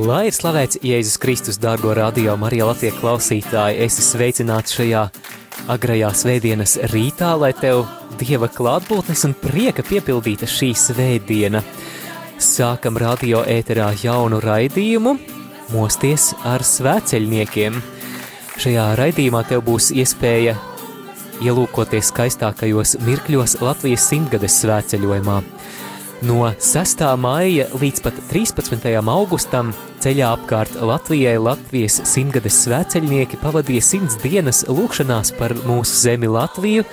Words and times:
Lai 0.00 0.30
ir 0.30 0.32
slavēts 0.32 0.78
Jēzus 0.80 1.18
Kristus, 1.20 1.58
dārgo 1.60 1.90
radio 1.92 2.32
Marija 2.40 2.70
Latvijas 2.70 2.94
klausītāji, 3.02 3.82
esi 3.84 4.00
sveicināts 4.00 4.72
šajā 4.72 5.02
agrajā 5.74 6.08
svētdienas 6.16 6.78
rītā, 6.92 7.34
lai 7.36 7.50
tev 7.58 7.82
Dieva 8.16 8.48
klātbūtnes 8.48 9.26
un 9.28 9.34
prieka 9.36 9.84
piepildīta 9.84 10.48
šī 10.48 10.70
svētdiena. 10.78 11.60
Sākam 12.40 12.96
radio 13.02 13.42
ēterā 13.44 13.90
jaunu 14.00 14.40
raidījumu, 14.40 15.18
mosties 15.74 16.30
ar 16.48 16.64
svēceļniekiem. 16.64 17.76
Šajā 18.56 18.86
raidījumā 19.02 19.44
tev 19.50 19.66
būs 19.68 19.90
iespēja 19.92 20.56
ielūkoties 21.44 22.08
skaistākajos 22.14 22.96
mirkļos 23.04 23.58
Latvijas 23.60 24.08
simtgades 24.14 24.62
svētceļojumā. 24.64 25.42
No 26.20 26.50
6. 26.60 27.00
maija 27.16 27.64
līdz 27.80 28.02
pat 28.04 28.16
13. 28.28 28.82
augustam 29.08 29.70
ceļā 30.04 30.26
apkārt 30.36 30.74
Latvijai 30.84 31.38
Latvijas 31.40 31.96
simtgades 32.04 32.58
svēceļnieki 32.66 33.38
pavadīja 33.40 33.86
simts 33.86 34.18
dienas 34.20 34.60
lūkšanās 34.68 35.32
par 35.38 35.54
mūsu 35.64 35.96
zemi 36.02 36.28
Latviju 36.28 36.84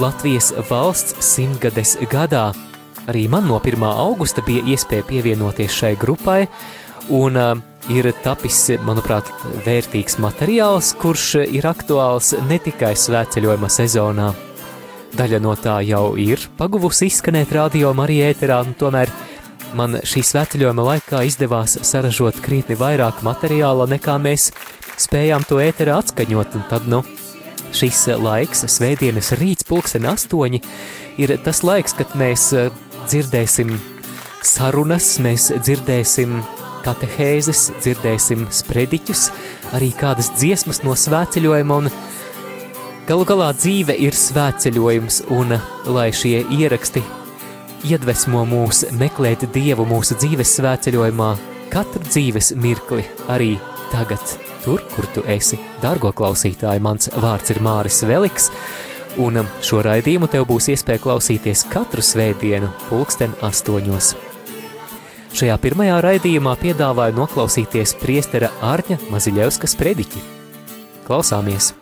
Latvijas 0.00 0.48
valsts 0.70 1.20
simtgades 1.20 1.98
gadā. 2.08 2.46
Arī 3.04 3.26
man 3.28 3.44
no 3.50 3.60
1. 3.60 3.84
augusta 3.84 4.40
bija 4.46 4.64
iespēja 4.72 5.04
pievienoties 5.12 5.76
šai 5.82 5.92
grupai, 6.00 6.46
un 7.12 7.36
uh, 7.36 7.52
ir 7.92 8.08
tapis, 8.24 8.62
manuprāt, 8.80 9.28
vērtīgs 9.68 10.16
materiāls, 10.24 10.94
kurš 11.04 11.28
ir 11.44 11.68
aktuāls 11.68 12.32
ne 12.48 12.56
tikai 12.64 12.94
svētceļojuma 12.96 13.68
sezonā. 13.68 14.32
Daļa 15.14 15.38
no 15.38 15.52
tā 15.54 15.76
jau 15.86 16.16
ir 16.18 16.42
paguvusi 16.58 17.06
izskanēt 17.06 17.52
radio 17.54 17.92
Marija 17.94 18.32
ēterā, 18.32 18.56
un 18.66 18.72
tomēr 18.74 19.12
man 19.78 20.00
šī 20.02 20.24
svētceļojuma 20.26 20.86
laikā 20.88 21.20
izdevās 21.28 21.76
saražot 21.86 22.40
krietni 22.42 22.74
vairāk 22.78 23.20
materiāla, 23.26 23.86
nekā 23.92 24.16
mēs 24.22 24.48
spējām 24.98 25.46
to 25.46 25.60
ēterā 25.62 26.00
atskaņot, 26.02 26.56
un 26.58 26.64
tad, 26.70 26.88
nu, 26.90 27.04
šis 27.74 28.08
laiks, 28.18 28.64
svētdienas 28.74 29.30
rīts, 29.38 29.66
pulksten 29.68 30.08
astoņi, 30.10 30.62
ir 31.22 31.36
tas 31.46 31.62
laiks, 31.66 31.94
kad 31.98 32.14
mēs 32.18 32.48
eh, 32.58 32.74
dzirdēsim 33.06 33.70
sarunas, 34.42 35.12
mēs 35.22 35.52
dzirdēsim 35.60 36.40
katehēzes, 36.84 37.68
dzirdēsim 37.78 38.48
sprediķus, 38.50 39.28
arī 39.78 39.92
kādas 39.94 40.34
dziesmas 40.40 40.82
no 40.82 40.98
svētceļojuma, 40.98 41.80
un 41.84 41.90
Galu 43.04 43.26
galā 43.28 43.50
dzīve 43.52 43.92
ir 44.00 44.14
svētceļojums, 44.16 45.26
un 45.36 45.52
lai 45.92 46.06
šie 46.16 46.38
ieraksti 46.56 47.02
iedvesmo 47.84 48.46
mūs 48.48 48.86
meklēt 48.96 49.44
Dievu 49.52 49.84
mūsu 49.88 50.16
dzīves 50.16 50.54
svētceļojumā, 50.56 51.28
katru 51.68 52.00
dzīves 52.06 52.54
mirkli, 52.56 53.04
arī 53.28 53.58
tagad, 53.92 54.24
tur, 54.64 54.80
kur 54.94 55.10
tu 55.12 55.26
esi. 55.28 55.60
Dargo 55.84 56.14
klausītāji, 56.16 56.80
mans 56.80 57.12
vārds 57.12 57.52
ir 57.52 57.60
Māris 57.60 58.00
Veliks, 58.08 58.48
un 59.20 59.42
šo 59.60 59.84
raidījumu 59.84 60.32
tev 60.32 60.48
būs 60.48 60.70
iespēja 60.72 61.04
klausīties 61.04 61.68
katru 61.76 62.00
svētdienu, 62.00 62.72
pulksten 62.88 63.36
astoņos. 63.44 64.14
Šajā 65.36 65.60
pirmajā 65.60 66.00
raidījumā 66.08 66.56
piedāvāju 66.56 67.20
noklausīties 67.20 67.98
priestera 68.00 68.54
Ārņa 68.64 69.02
Maziļevskas 69.12 69.76
prediķi. 69.76 70.28
Klausāmies! 71.04 71.74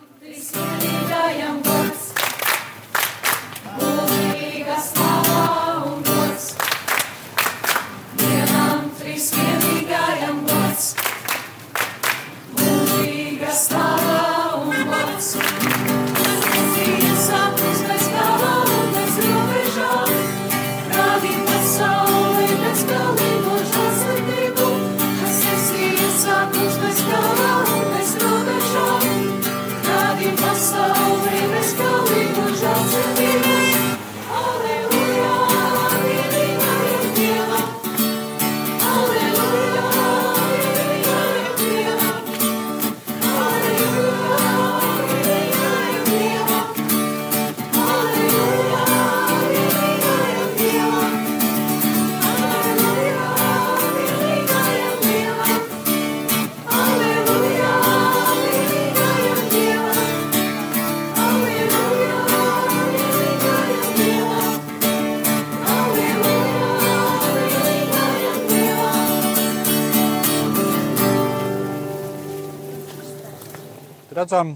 Redzam, 74.23 74.55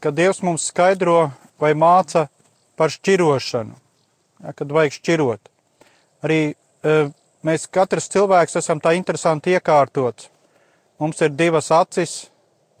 ka 0.00 0.12
Dievs 0.12 0.42
mums 0.44 0.68
skaidro 0.68 1.30
vai 1.60 1.72
māca 1.74 2.26
par 2.76 2.92
šķirošanu, 2.92 3.74
ja, 4.44 4.52
kad 4.56 4.72
vajag 4.72 4.96
šķirot. 4.96 5.50
Arī 6.24 6.40
e, 6.52 6.96
mēs 7.44 7.66
katrs 7.72 8.08
cilvēks 8.12 8.58
esam 8.60 8.80
tā 8.80 8.94
interesanti 8.96 9.56
iekārtots. 9.56 10.28
Mums 11.00 11.20
ir 11.24 11.32
divas 11.32 11.70
acis, 11.72 12.26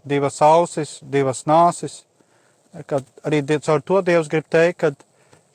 divas 0.04 0.40
ausis, 0.44 0.98
divas 1.00 1.46
nāsis. 1.48 2.02
Kad 2.86 3.06
arī 3.26 3.40
caur 3.64 3.80
to 3.82 4.02
Dievs 4.04 4.28
grib 4.30 4.44
teikt, 4.48 4.80
ka 4.80 4.92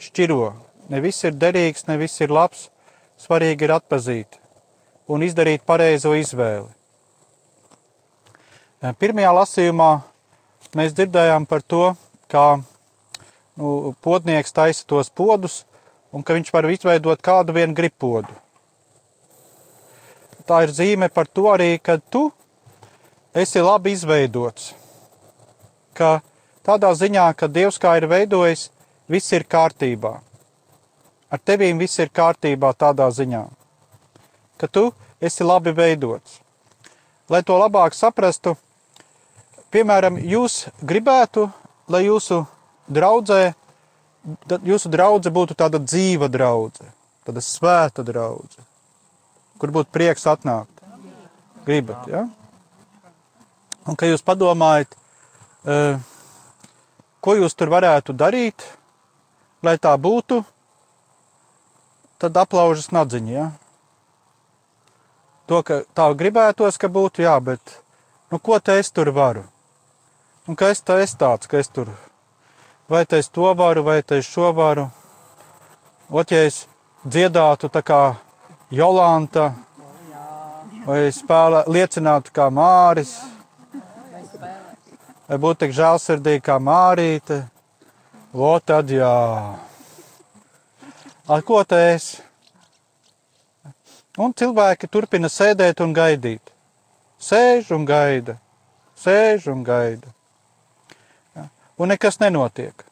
šķiro. 0.01 0.53
Ne 0.89 1.01
viss 1.01 1.23
ir 1.23 1.37
derīgs, 1.37 1.85
ne 1.87 1.97
viss 2.01 2.21
ir 2.21 2.33
labs. 2.33 2.69
Svarīgi 3.21 3.63
ir 3.63 3.71
atpazīt 3.77 4.41
un 5.07 5.23
izdarīt 5.23 5.63
pareizo 5.65 6.11
izvēli. 6.17 6.67
Pirmajā 8.99 9.31
lasījumā 9.33 9.91
mēs 10.75 10.95
dzirdējām 10.95 11.47
par 11.49 11.63
to, 11.63 11.93
kā 12.31 12.45
nu, 13.57 13.95
podnieks 14.03 14.53
taisa 14.55 14.85
tos 14.87 15.09
podus 15.09 15.63
un 16.11 16.23
ka 16.23 16.35
viņš 16.35 16.51
var 16.53 16.67
izveidot 16.71 17.21
kādu 17.23 17.55
vienu 17.55 17.75
gripodu. 17.75 18.31
Tā 20.45 20.61
ir 20.67 20.73
zīme 20.75 21.09
par 21.09 21.27
to 21.27 21.47
arī, 21.49 21.79
ka 21.81 21.97
tu 21.97 22.27
esi 23.33 23.63
labi 23.63 23.95
izveidots. 23.95 24.73
Ka 25.97 26.19
tādā 26.65 26.91
ziņā, 26.93 27.31
ka 27.33 27.49
Dievs 27.49 27.79
kā 27.81 27.95
ir 27.97 28.07
veidojis, 28.11 28.69
viss 29.09 29.33
ir 29.33 29.47
kārtībā. 29.49 30.13
Ar 31.33 31.41
tevīm 31.41 31.81
viss 31.81 31.99
ir 31.99 32.13
kārtībā 32.13 32.71
tādā 32.77 33.07
ziņā, 33.11 33.41
ka 34.61 34.67
tu 34.67 34.91
esi 35.19 35.43
labi 35.43 35.73
veidots. 35.75 36.39
Lai 37.29 37.41
to 37.41 37.57
labāk 37.57 37.97
saprastu, 37.97 38.53
piemēram, 39.75 40.19
jūs 40.23 40.65
gribētu, 40.79 41.49
lai 41.91 42.05
jūsu 42.05 42.45
draudzē, 42.87 43.53
jūsu 44.65 44.91
draudze 44.93 45.33
būtu 45.33 45.57
tāda 45.57 45.81
dzīva 45.83 46.29
draudze, 46.31 46.87
tāda 47.27 47.43
svēta 47.43 48.05
draudze, 48.07 48.63
kur 49.59 49.73
būtu 49.75 49.91
prieks 49.91 50.27
atnākt. 50.31 50.71
Gribat, 51.65 52.05
ja? 52.07 52.27
Un 53.89 53.97
ka 53.97 54.05
jūs 54.05 54.21
padomājat, 54.25 54.93
eh, 55.65 55.97
ko 57.21 57.35
jūs 57.35 57.57
tur 57.57 57.73
varētu 57.73 58.13
darīt, 58.13 58.65
lai 59.65 59.77
tā 59.81 59.95
būtu, 59.97 60.43
tad 62.21 62.37
aplaužas 62.37 62.91
nadziņa, 62.93 63.31
ja? 63.33 63.49
To, 65.49 65.61
ka 65.61 65.83
tā 65.93 66.07
gribētos, 66.17 66.77
ka 66.77 66.87
būtu, 66.89 67.25
jā, 67.25 67.35
bet 67.41 67.81
nu, 68.31 68.39
ko 68.39 68.57
te 68.59 68.79
es 68.81 68.89
tur 68.93 69.11
varu? 69.13 69.45
Un 70.47 70.55
ka 70.55 70.69
es 70.73 70.83
tā 70.85 70.99
esmu 71.01 71.19
tāds, 71.19 71.49
ka 71.49 71.57
es 71.57 71.71
tur 71.73 71.89
vai 72.89 73.05
es 73.09 73.29
to 73.29 73.53
varu, 73.53 73.83
vai 73.83 74.03
es 74.09 74.25
šo 74.25 74.51
varu. 74.53 74.89
Ot, 76.09 76.31
ja 76.31 76.45
es 76.45 76.67
dziedātu 77.05 77.69
tā 77.69 77.81
kā 77.81 78.15
Jolanta, 78.69 79.53
vai 80.85 81.09
spēlē, 81.09 81.65
liecinātu 81.65 82.31
kā 82.33 82.49
Māris, 82.53 83.17
vai 85.27 85.37
būtu 85.37 85.65
tik 85.65 85.73
žēlsirdīgi 85.73 86.45
kā 86.45 86.59
Mārīte, 86.61 87.41
o 88.33 88.59
tad 88.59 88.89
jā. 88.89 89.57
Ar 91.25 91.41
ko 91.41 91.63
te 91.63 91.79
es? 91.95 92.21
Un 94.17 94.31
cilvēki 94.31 94.87
turpina 94.87 95.27
sēdēt 95.27 95.81
un 95.81 95.93
gaidīt. 95.93 96.53
Sēž 97.19 97.73
un 97.73 97.85
gaida, 97.89 98.37
sēž 99.01 99.49
un 99.49 99.63
gaida. 99.65 100.14
Un 101.77 101.91
nekas 101.91 102.19
nenotiek. 102.21 102.85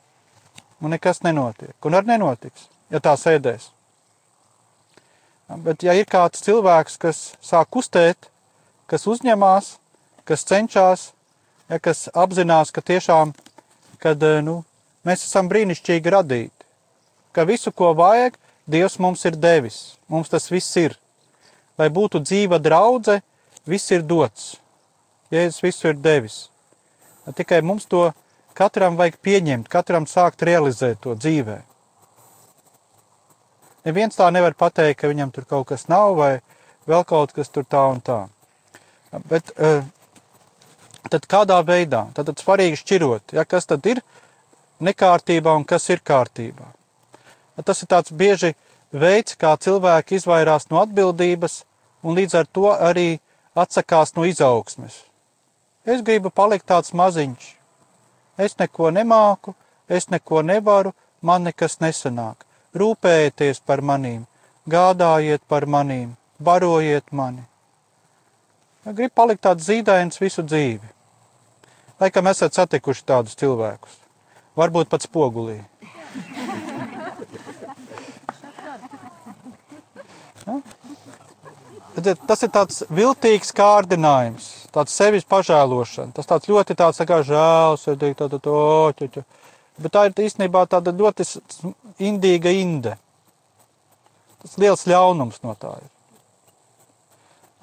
Un 0.84 0.94
nekas 0.96 1.22
nenotiek. 1.24 1.76
Un 1.86 1.98
arī 1.98 2.14
nenotiks, 2.14 2.68
ja 2.92 3.00
tā 3.04 3.16
sēdēs. 3.20 3.70
Bet 5.64 5.84
ja 5.86 5.94
ir 5.96 6.08
kāds 6.10 6.44
cilvēks, 6.44 6.98
kas 7.00 7.22
sāk 7.44 7.70
kustēt, 7.76 8.30
kas 8.90 9.06
uzņemās, 9.08 9.76
kas 10.28 10.46
cenšas, 10.50 11.12
ja, 11.70 11.80
kas 11.80 12.08
apzinās, 12.14 12.72
ka 12.74 12.82
tiešām 12.82 13.36
kad, 14.02 14.24
nu, 14.44 14.62
mēs 15.06 15.28
esam 15.28 15.52
brīnišķīgi 15.52 16.16
radīti, 16.16 16.68
ka 17.36 17.46
visu, 17.48 17.72
ko 17.72 17.94
vajag, 17.98 18.40
Dievs 18.64 18.94
mums 18.96 19.26
ir 19.28 19.36
devis. 19.36 19.98
Mums 20.08 20.30
tas 20.32 20.46
viss 20.48 20.78
ir 20.80 20.94
lai 21.78 21.90
būtu 21.90 22.22
dzīva 22.24 22.60
draudzene, 22.62 23.24
viss 23.66 23.92
ir 23.92 24.04
dots. 24.06 24.56
Jēzus 25.34 25.64
visu 25.64 25.90
ir 25.90 25.98
devis. 25.98 26.48
Tikai 27.36 27.62
mums 27.66 27.88
to 27.90 28.12
katram 28.58 28.98
vajag 29.00 29.20
pieņemt, 29.26 29.70
katram 29.72 30.08
sākt 30.10 30.46
realizēt 30.46 31.02
to 31.04 31.16
dzīvē. 31.18 31.60
Neviens 33.84 34.16
tā 34.16 34.30
nevar 34.32 34.56
pateikt, 34.56 35.02
ka 35.02 35.12
viņam 35.12 35.34
tur 35.36 35.48
kaut 35.50 35.68
kas 35.74 35.90
nav 35.92 36.16
vai 36.16 36.34
vēl 36.88 37.04
kaut 37.08 37.34
kas 37.36 37.52
tur 37.52 37.66
tā 37.68 37.84
un 37.92 38.00
tā. 38.00 38.22
Bet 39.30 39.52
eh, 39.58 39.84
tad 41.12 41.28
kādā 41.30 41.60
veidā? 41.68 42.08
Tad, 42.16 42.32
tad 42.32 42.44
svarīgi 42.44 42.80
šķirot, 42.80 43.36
ja, 43.36 43.44
kas 43.46 43.68
tad 43.70 43.86
ir 43.92 44.02
nekārtībā 44.84 45.54
un 45.58 45.66
kas 45.68 45.90
ir 45.92 46.02
kārtībā. 46.06 46.70
Tas 47.64 47.84
ir 47.84 47.90
tāds 47.92 48.14
bieži 48.16 48.54
veids, 48.94 49.36
kā 49.38 49.54
cilvēki 49.60 50.18
izvairās 50.18 50.70
no 50.72 50.82
atbildības 50.82 51.62
un 52.04 52.18
līdz 52.18 52.40
ar 52.40 52.48
to 52.50 52.72
arī 52.74 53.08
atsakās 53.56 54.16
no 54.18 54.26
izaugsmes. 54.26 55.04
Es 55.86 56.02
gribu 56.02 56.32
palikt 56.32 56.66
tāds 56.72 56.96
maziņš. 56.96 57.63
Es 58.38 58.58
neko 58.60 58.90
nemāku, 58.92 59.54
es 59.90 60.10
neko 60.10 60.42
nevaru, 60.42 60.94
man 61.22 61.44
nekas 61.48 61.78
nesanāk. 61.84 62.46
Rūpējieties 62.74 63.62
par 63.66 63.84
manīm, 63.86 64.26
gādājiet 64.70 65.44
par 65.48 65.68
manīm, 65.70 66.16
barojiet 66.42 67.12
mani. 67.12 67.44
Es 68.84 68.96
gribu 68.98 69.14
palikt 69.16 69.44
tāds 69.46 69.68
zīdains 69.70 70.20
visu 70.20 70.44
dzīvi. 70.44 70.90
Laikam 72.02 72.28
esat 72.28 72.58
satikuši 72.58 73.06
tādus 73.06 73.38
cilvēkus. 73.40 74.00
Varbūt 74.58 74.90
pat 74.90 75.06
spogulī. 75.06 75.62
Ja? 80.44 80.83
Tas 81.94 82.42
ir 82.42 82.50
tāds 82.50 82.82
viltīgs 82.90 83.52
kārdinājums, 83.54 84.48
tāds 84.74 84.96
sevis 84.98 85.28
pažēlošana. 85.30 86.14
Tas 86.18 86.30
tāds 86.30 86.50
ļoti 86.50 86.76
tāds 86.80 86.98
tā 86.98 87.06
kā 87.10 87.20
žēlsirdīgi, 87.28 88.18
tāda 88.18 88.40
toķuķa. 88.42 89.24
Bet 89.84 89.94
tā 89.94 90.08
ir 90.08 90.24
īstenībā 90.26 90.66
tāda 90.70 90.94
ļoti 90.94 91.26
indīga 92.02 92.54
inde. 92.54 92.96
Tas 94.42 94.58
liels 94.62 94.88
ļaunums 94.90 95.44
no 95.46 95.54
tā 95.60 95.76
ir. 95.82 95.92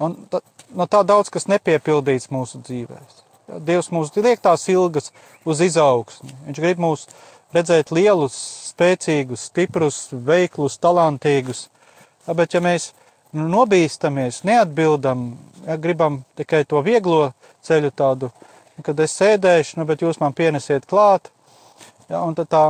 Un 0.01 0.15
tā, 0.31 0.39
no 0.73 0.87
tā 0.89 1.03
daudz 1.05 1.29
kas 1.33 1.49
nepiepildīts 1.51 2.31
mūsu 2.33 2.63
dzīvēs. 2.63 3.19
Dievs 3.67 3.91
mums 3.91 4.15
liek 4.15 4.39
tās 4.41 4.63
ilgas 4.71 5.11
uz 5.45 5.61
izaugsmi. 5.61 6.31
Viņš 6.47 6.63
grib 6.63 6.81
mūs 6.81 7.05
redzēt 7.53 7.91
lielus, 7.91 8.37
spēcīgus, 8.71 9.49
stiprus, 9.51 10.07
veiklus, 10.11 10.79
talantīgus. 10.81 11.67
Bet 12.31 12.55
ja 12.55 12.63
mēs 12.63 12.93
nobīstamies, 13.37 14.41
neatbildam, 14.47 15.31
ja 15.67 15.77
gribam 15.77 16.21
tikai 16.39 16.63
to 16.67 16.81
vieglo 16.85 17.31
ceļu 17.65 17.91
tādu, 17.95 18.31
kad 18.85 18.99
es 19.03 19.15
sēdēšu, 19.19 19.77
nu, 19.79 19.85
bet 19.89 20.01
jūs 20.01 20.19
man 20.21 20.35
pienesiet 20.35 20.87
klāt, 20.89 21.29
ja, 22.09 22.23
un 22.23 22.35
tad 22.37 22.49
tā, 22.51 22.63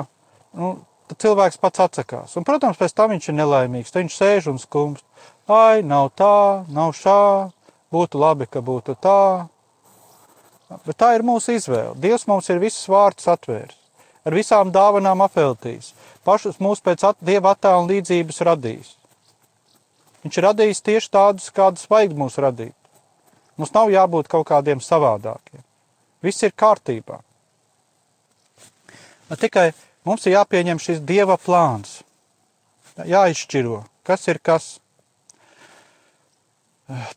nu, 0.57 0.73
tad 1.09 1.21
cilvēks 1.23 1.61
pats 1.61 1.85
atsakās. 1.87 2.35
Un, 2.37 2.45
protams, 2.47 2.79
pēc 2.79 2.95
tam 2.95 3.13
viņš 3.15 3.31
ir 3.31 3.37
nelaimīgs, 3.39 3.95
viņš 3.95 4.17
sēž 4.17 4.51
un 4.51 4.61
skumst. 4.61 5.05
Ai, 5.51 5.81
nav 5.83 6.11
tā, 6.15 6.63
nav 6.71 6.93
šā, 6.95 7.51
būtu 7.91 8.21
labi, 8.21 8.47
ka 8.47 8.61
būtu 8.63 8.95
tā. 9.01 9.47
Bet 10.85 10.95
tā 11.01 11.15
ir 11.17 11.25
mūsu 11.27 11.57
izvēle. 11.57 11.97
Dievs 11.99 12.27
mums 12.29 12.47
ir 12.51 12.61
visus 12.61 12.87
vārdus 12.91 13.27
atvērs, 13.31 13.75
ar 14.23 14.37
visām 14.37 14.71
dāvanām 14.71 15.23
apveltījis, 15.25 15.91
pašus 16.27 16.61
mūs 16.63 16.83
pēc 16.83 17.03
at, 17.09 17.19
Dieva 17.19 17.55
attēla 17.55 17.89
līdzības 17.89 18.43
radījis. 18.47 18.95
Viņš 20.21 20.37
ir 20.37 20.45
radījis 20.45 20.83
tieši 20.85 21.09
tādus, 21.11 21.49
kādus 21.53 21.87
vajag 21.89 22.13
mums 22.17 22.37
radīt. 22.41 22.75
Mums 23.57 23.73
nav 23.73 23.89
jābūt 23.93 24.29
kaut 24.29 24.47
kādiem 24.49 24.81
savādākiem. 24.83 25.63
Viss 26.21 26.45
ir 26.45 26.53
kārtībā. 26.53 27.19
Tikai 29.41 29.71
mums 30.05 30.25
ir 30.27 30.35
jāpieņem 30.35 30.79
šis 30.81 31.01
dieva 31.07 31.37
plāns. 31.41 32.01
Jāizšķiro, 33.07 33.81
kas 34.05 34.27
ir 34.29 34.39
kas. 34.43 34.69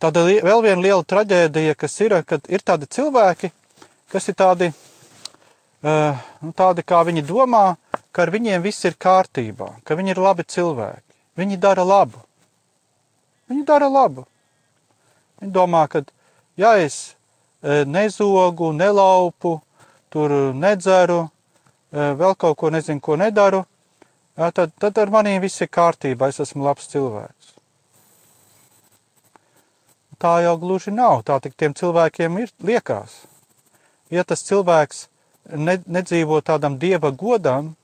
Tāda 0.00 0.22
vēl 0.24 0.62
viena 0.64 0.80
liela 0.80 1.04
traģēdija, 1.04 1.74
kas 1.76 1.96
ir, 2.00 2.16
kad 2.24 2.46
ir 2.48 2.62
tādi 2.62 2.88
cilvēki, 2.88 3.50
kas 4.12 4.30
ir 4.30 4.36
tādi, 4.38 4.70
nu, 5.82 6.52
tādi 6.56 6.84
kā 6.86 7.02
viņi 7.04 7.26
domā, 7.26 7.74
ka 8.14 8.24
ar 8.24 8.32
viņiem 8.32 8.62
viss 8.64 8.86
ir 8.86 8.94
kārtībā, 8.94 9.72
ka 9.84 9.98
viņi 9.98 10.14
ir 10.14 10.22
labi 10.22 10.46
cilvēki. 10.46 11.02
Viņi 11.34 11.58
dara 11.60 11.82
labu. 11.82 12.22
Viņi 13.50 13.66
dara 13.68 13.90
labu. 13.92 14.24
Viņi 15.40 15.52
domā, 15.52 15.84
ka, 15.90 16.04
ja 16.56 16.74
es 16.80 17.14
e, 17.62 17.84
nezogu, 17.84 18.72
nelaupu, 18.72 19.58
tur 20.12 20.34
nedzeru, 20.54 21.24
e, 21.92 22.10
vēl 22.20 22.36
kaut 22.40 22.58
ko 22.60 22.70
nezinu, 22.72 23.02
ko 23.04 23.18
nedaru, 23.20 23.64
tad, 24.36 24.72
tad 24.80 24.98
ar 24.98 25.12
maniem 25.12 25.42
viss 25.42 25.62
ir 25.62 25.70
kārtībā, 25.72 26.30
es 26.30 26.40
esmu 26.40 26.64
labs 26.64 26.88
cilvēks. 26.92 27.54
Tā 30.18 30.38
jau 30.44 30.54
gluži 30.56 30.94
nav, 30.94 31.22
tā 31.26 31.36
tik 31.42 31.56
tiem 31.58 31.74
cilvēkiem 31.76 32.38
ir 32.40 32.52
liekas. 32.64 33.24
Ja 34.14 34.22
tas 34.24 34.44
cilvēks 34.46 35.08
ne, 35.52 35.80
nedzīvo 35.84 36.40
tādam 36.40 36.78
dieva 36.78 37.10
godam, 37.10 37.74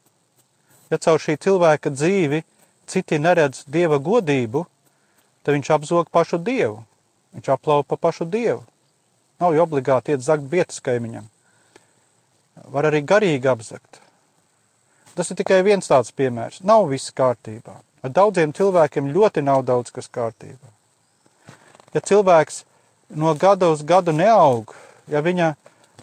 ja 0.90 0.98
caur 0.98 1.20
šī 1.20 1.36
cilvēka 1.42 1.92
dzīvi 1.92 2.42
citi 2.90 3.18
neredz 3.22 3.64
dieva 3.66 3.98
godību, 4.02 4.64
tad 5.42 5.56
viņš 5.56 5.72
apzog 5.76 6.10
pašu 6.12 6.38
dievu. 6.38 6.82
Viņš 7.36 7.52
aplaupa 7.54 7.96
pašu 7.96 8.26
dievu. 8.26 8.64
Nav 9.40 9.54
jau 9.56 9.64
obligāti 9.64 10.12
iet 10.12 10.24
zakt 10.24 10.48
vietas 10.52 10.82
kaimiņam. 10.84 11.28
Var 12.74 12.88
arī 12.90 13.00
garīgi 13.06 13.48
apzakt. 13.48 14.00
Tas 15.14 15.30
ir 15.30 15.38
tikai 15.40 15.62
viens 15.66 15.88
tāds 15.88 16.12
piemērs. 16.16 16.60
Nav 16.66 16.90
viss 16.90 17.14
kārtībā. 17.16 17.78
Ar 18.04 18.12
daudziem 18.16 18.52
cilvēkiem 18.56 19.10
ļoti 19.14 19.44
nav 19.44 19.64
daudz 19.68 19.92
kas 19.94 20.08
kārtībā. 20.12 20.70
Ja 21.94 22.00
cilvēks 22.00 22.62
no 23.20 23.34
gada 23.34 23.70
uz 23.72 23.82
gadu 23.82 24.14
neaug, 24.14 24.74
ja 25.10 25.20
viņa 25.24 25.54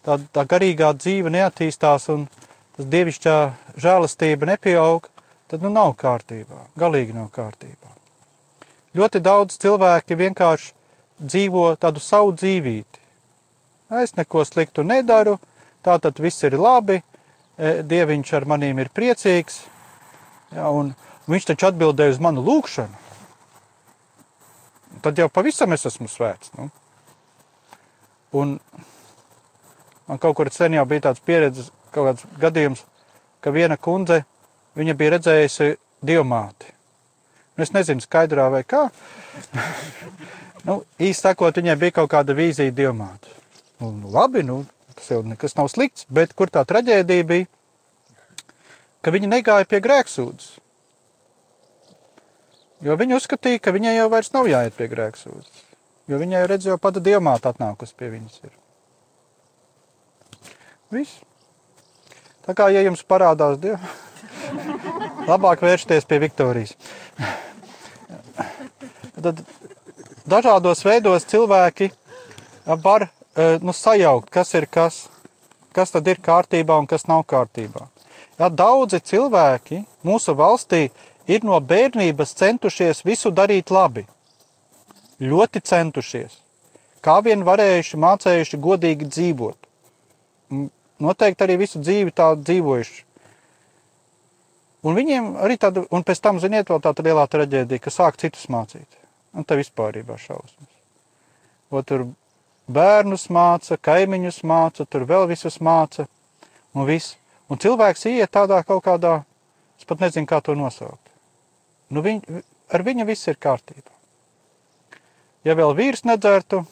tā, 0.03 0.17
tā 0.33 0.43
garīgā 0.49 0.91
dzīve 0.97 1.31
neattīstās 1.33 2.09
un 2.13 2.27
tas 2.77 2.89
dievišķā 2.91 3.37
žēlastība 3.79 4.51
nepieaug, 4.51 5.07
tad 5.47 5.63
nu 5.63 5.71
nav 5.73 5.95
kārtībā. 5.99 6.67
Galīgi 6.77 7.15
nav 7.15 7.31
kārtībā. 7.33 7.96
Ļoti 8.97 9.21
daudz 9.21 9.59
cilvēki 9.61 10.17
vienkārši 10.17 10.73
dzīvo 11.21 11.67
tādu 11.81 12.01
savu 12.01 12.31
dzīvīti. 12.33 13.03
Es 14.01 14.15
neko 14.17 14.43
sliktu 14.45 14.83
nedaru, 14.83 15.37
tā 15.85 15.95
tad 16.01 16.19
viss 16.19 16.43
ir 16.43 16.57
labi, 16.59 16.99
e, 16.99 17.81
Dieviņš 17.87 18.33
ar 18.35 18.47
manīm 18.49 18.81
ir 18.81 18.89
priecīgs, 18.93 19.61
ja, 20.55 20.69
un 20.69 20.95
viņš 21.29 21.51
taču 21.51 21.69
atbildēja 21.69 22.15
uz 22.15 22.21
manu 22.23 22.43
lūgšanu. 22.43 23.05
Tad 25.05 25.19
jau 25.21 25.29
pavisam 25.29 25.73
es 25.75 25.85
esmu 25.85 26.09
svēts. 26.09 26.51
Nu. 26.57 26.69
Un 28.33 28.57
man 30.07 30.19
kaut 30.19 30.35
kur 30.39 30.49
sen 30.51 30.73
jau 30.73 30.85
bija 30.89 31.05
tāds 31.09 31.21
pieredzes, 31.23 31.69
kaut 31.93 32.09
kāds 32.09 32.25
gadījums, 32.41 32.81
ka 33.39 33.53
viena 33.53 33.77
kundze, 33.77 34.23
viņa 34.75 34.97
bija 34.97 35.15
redzējusi 35.15 35.77
dievmāti. 36.05 36.76
Nu, 37.57 37.65
es 37.65 37.73
nezinu, 37.73 38.03
skaidrā 38.05 38.47
vai 38.53 38.61
kā. 38.61 38.83
nu, 40.67 40.83
īsti 41.01 41.23
sakot, 41.23 41.57
viņai 41.57 41.77
bija 41.81 41.95
kaut 41.99 42.11
kāda 42.13 42.35
vīzija 42.37 42.73
diamāta. 42.77 43.33
Nu, 43.81 43.91
labi, 44.13 44.43
nu, 44.45 44.61
tas 44.93 45.09
jau 45.09 45.23
nekas 45.25 45.57
nav 45.57 45.69
slikts, 45.73 46.05
bet 46.13 46.35
kur 46.37 46.51
tā 46.53 46.61
traģēdija 46.69 47.25
bija, 47.29 47.49
ka 49.01 49.13
viņi 49.13 49.29
negāja 49.31 49.65
pie 49.69 49.81
grēksūdzes. 49.81 50.57
Jo 52.85 52.93
viņi 52.97 53.17
uzskatīja, 53.17 53.61
ka 53.61 53.73
viņai 53.73 53.95
jau 53.95 54.09
vairs 54.13 54.29
nav 54.35 54.49
jāiet 54.49 54.77
pie 54.77 54.89
grēksūdzes. 54.91 55.63
Jo 56.07 56.19
viņai 56.21 56.43
jau 56.43 56.49
redzēja, 56.51 56.77
pati 56.81 57.01
dievmāte 57.03 57.49
atnākusi 57.49 57.97
pie 57.97 58.11
viņas. 58.13 58.37
Ir. 58.45 58.53
Viss. 60.93 61.17
Tā 62.45 62.53
kā, 62.55 62.69
ja 62.71 62.85
jums 62.85 63.01
parādās 63.03 63.57
dievu, 63.59 63.81
labāk 65.31 65.65
vēršties 65.65 66.05
pie 66.07 66.21
Viktorijas. 66.23 66.77
Tad 69.27 69.43
dažādos 70.29 70.85
veidos 70.87 71.27
cilvēki 71.27 71.91
var 72.83 73.09
nu, 73.61 73.73
sajaukt, 73.75 74.29
kas 74.31 74.53
ir 74.55 74.67
kas, 74.71 75.05
kas 75.75 75.93
tad 75.93 76.07
ir 76.07 76.21
kārtībā 76.23 76.77
un 76.79 76.87
kas 76.89 77.07
nav 77.11 77.25
kārtībā. 77.27 77.87
Ja, 78.37 78.49
daudzi 78.49 78.99
cilvēki 79.01 79.81
mūsu 80.05 80.35
valstī 80.37 80.87
ir 81.27 81.45
no 81.45 81.59
bērnības 81.59 82.35
centušies 82.37 83.03
visu 83.05 83.31
darīt 83.33 83.73
labi. 83.73 84.05
Ļoti 85.19 85.63
centušies. 85.65 86.37
Kā 87.01 87.17
vien 87.25 87.43
varējuši, 87.45 87.97
mācējuši 87.97 88.59
godīgi 88.61 89.09
dzīvot. 89.09 89.57
Noteikti 91.01 91.45
arī 91.45 91.57
visu 91.61 91.81
dzīvi 91.81 92.13
tā 92.13 92.31
dzīvojuši. 92.37 93.03
Un 94.87 94.95
viņiem 94.95 95.33
arī 95.43 95.57
tāda, 95.59 95.83
un 95.91 96.05
pēc 96.05 96.21
tam, 96.23 96.39
ziniet, 96.39 96.69
vēl 96.69 96.79
tāda 96.85 97.03
lielā 97.05 97.25
traģēdija, 97.27 97.81
ka 97.81 97.93
sāk 97.93 98.21
citus 98.21 98.45
mācīt. 98.53 98.96
Un 99.37 99.45
te 99.45 99.57
vispārībā 99.59 100.17
šausmas. 100.17 100.69
O 101.69 101.81
tur 101.85 102.07
bērnus 102.67 103.27
māca, 103.33 103.77
kaimiņus 103.77 104.41
māca, 104.47 104.85
tur 104.89 105.05
vēl 105.07 105.27
visus 105.29 105.59
māca, 105.63 106.07
un 106.73 106.87
viss. 106.89 107.15
Un 107.47 107.59
cilvēks 107.63 108.07
iet 108.11 108.33
tādā 108.33 108.59
kaut 108.67 108.83
kādā, 108.83 109.21
es 109.79 109.87
pat 109.87 110.01
nezinu, 110.03 110.27
kā 110.27 110.41
to 110.43 110.55
nosaukt. 110.57 111.13
Nu, 111.93 112.03
viņ, 112.03 112.19
ar 112.73 112.83
viņu 112.83 113.05
viss 113.07 113.29
ir 113.31 113.37
kārtībā. 113.39 113.93
Ja 115.47 115.55
vēl 115.55 115.71
vīrs 115.77 116.03
nedzertu, 116.03 116.65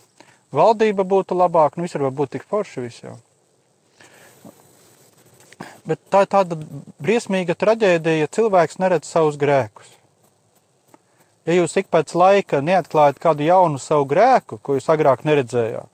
valdība 0.51 1.05
būtu 1.07 1.38
labāka, 1.38 1.79
nu 1.79 1.88
visur 1.88 2.03
var 2.03 2.12
būt 2.15 2.36
tik 2.36 2.48
forši 2.50 2.84
visiem. 2.84 3.22
Bet 5.86 6.01
tā 6.12 6.25
ir 6.25 6.31
tāda 6.34 6.57
briesmīga 7.00 7.55
traģēdija, 7.55 8.25
ja 8.25 8.31
cilvēks 8.36 8.81
neredz 8.81 9.07
savus 9.07 9.38
grēkus. 9.39 9.93
Ja 11.46 11.54
jūs 11.54 11.75
ik 11.78 11.92
pēc 11.94 12.16
laika 12.18 12.62
neatklājat 12.66 13.20
kādu 13.22 13.46
jaunu 13.46 13.78
savu 13.82 14.08
grēku, 14.10 14.58
ko 14.58 14.78
jūs 14.78 14.88
agrāk 14.90 15.22
neredzējāt, 15.28 15.92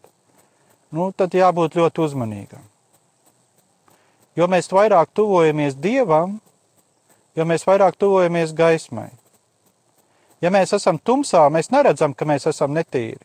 nu, 0.96 1.10
tad 1.12 1.36
jābūt 1.36 1.76
ļoti 1.76 2.06
uzmanīgam. 2.06 2.64
Jo 4.40 4.48
mēs 4.48 4.72
vairāk 4.72 5.12
tuvojamies 5.12 5.76
Dievam, 5.76 6.38
jo 7.36 7.48
mēs 7.48 7.68
vairāk 7.68 8.00
tuvojamies 8.00 8.56
gaismai. 8.56 9.10
Ja 10.42 10.50
mēs 10.56 10.72
esam 10.74 10.98
tumsā, 10.98 11.44
mēs 11.52 11.70
neredzam, 11.72 12.16
ka 12.16 12.26
mēs 12.26 12.48
esam 12.48 12.72
netīri. 12.74 13.20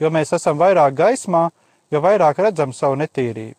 Jo 0.00 0.12
mēs 0.12 0.36
esam 0.36 0.60
vairāk 0.60 0.94
gaismā, 1.00 1.48
jo 1.90 2.04
vairāk 2.04 2.44
redzam 2.44 2.76
savu 2.76 3.00
netīrību. 3.00 3.58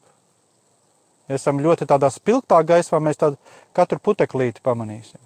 Ja 1.28 1.40
esam 1.40 1.60
ļoti 1.64 1.88
tādā 1.90 2.10
spilgtā 2.14 2.62
gaismā, 2.68 3.02
mēs 3.02 3.18
tad 3.18 3.38
katru 3.74 3.98
puteklīti 4.04 4.62
pamanīsim. 4.62 5.20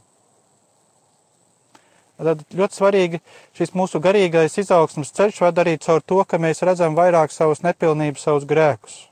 Tad 2.18 2.42
ļoti 2.58 2.80
svarīgi 2.80 3.20
šis 3.58 3.76
mūsu 3.78 4.02
garīgais 4.02 4.58
izaugsmas 4.58 5.14
ceļš 5.14 5.44
var 5.46 5.54
darīt 5.54 5.86
caur 5.86 6.02
to, 6.02 6.24
ka 6.26 6.40
mēs 6.42 6.64
redzam 6.66 6.98
vairāk 6.98 7.36
savus 7.36 7.62
nepilnības, 7.66 8.26
savus 8.26 8.48
grēkus 8.50 9.04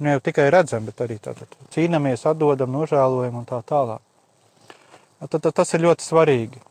ne 0.00 0.10
jau 0.10 0.20
tikai 0.20 0.48
redzam, 0.50 0.86
bet 0.88 1.00
arī 1.04 1.18
tātad 1.20 1.52
cīnāmies, 1.74 2.24
atdodam, 2.28 2.72
nožēlojam 2.72 3.36
un 3.42 3.46
tā 3.48 3.60
tālāk. 3.66 4.00
Tad, 5.20 5.36
tad 5.36 5.52
tas 5.52 5.74
ir 5.76 5.84
ļoti 5.84 6.06
svarīgi. 6.06 6.62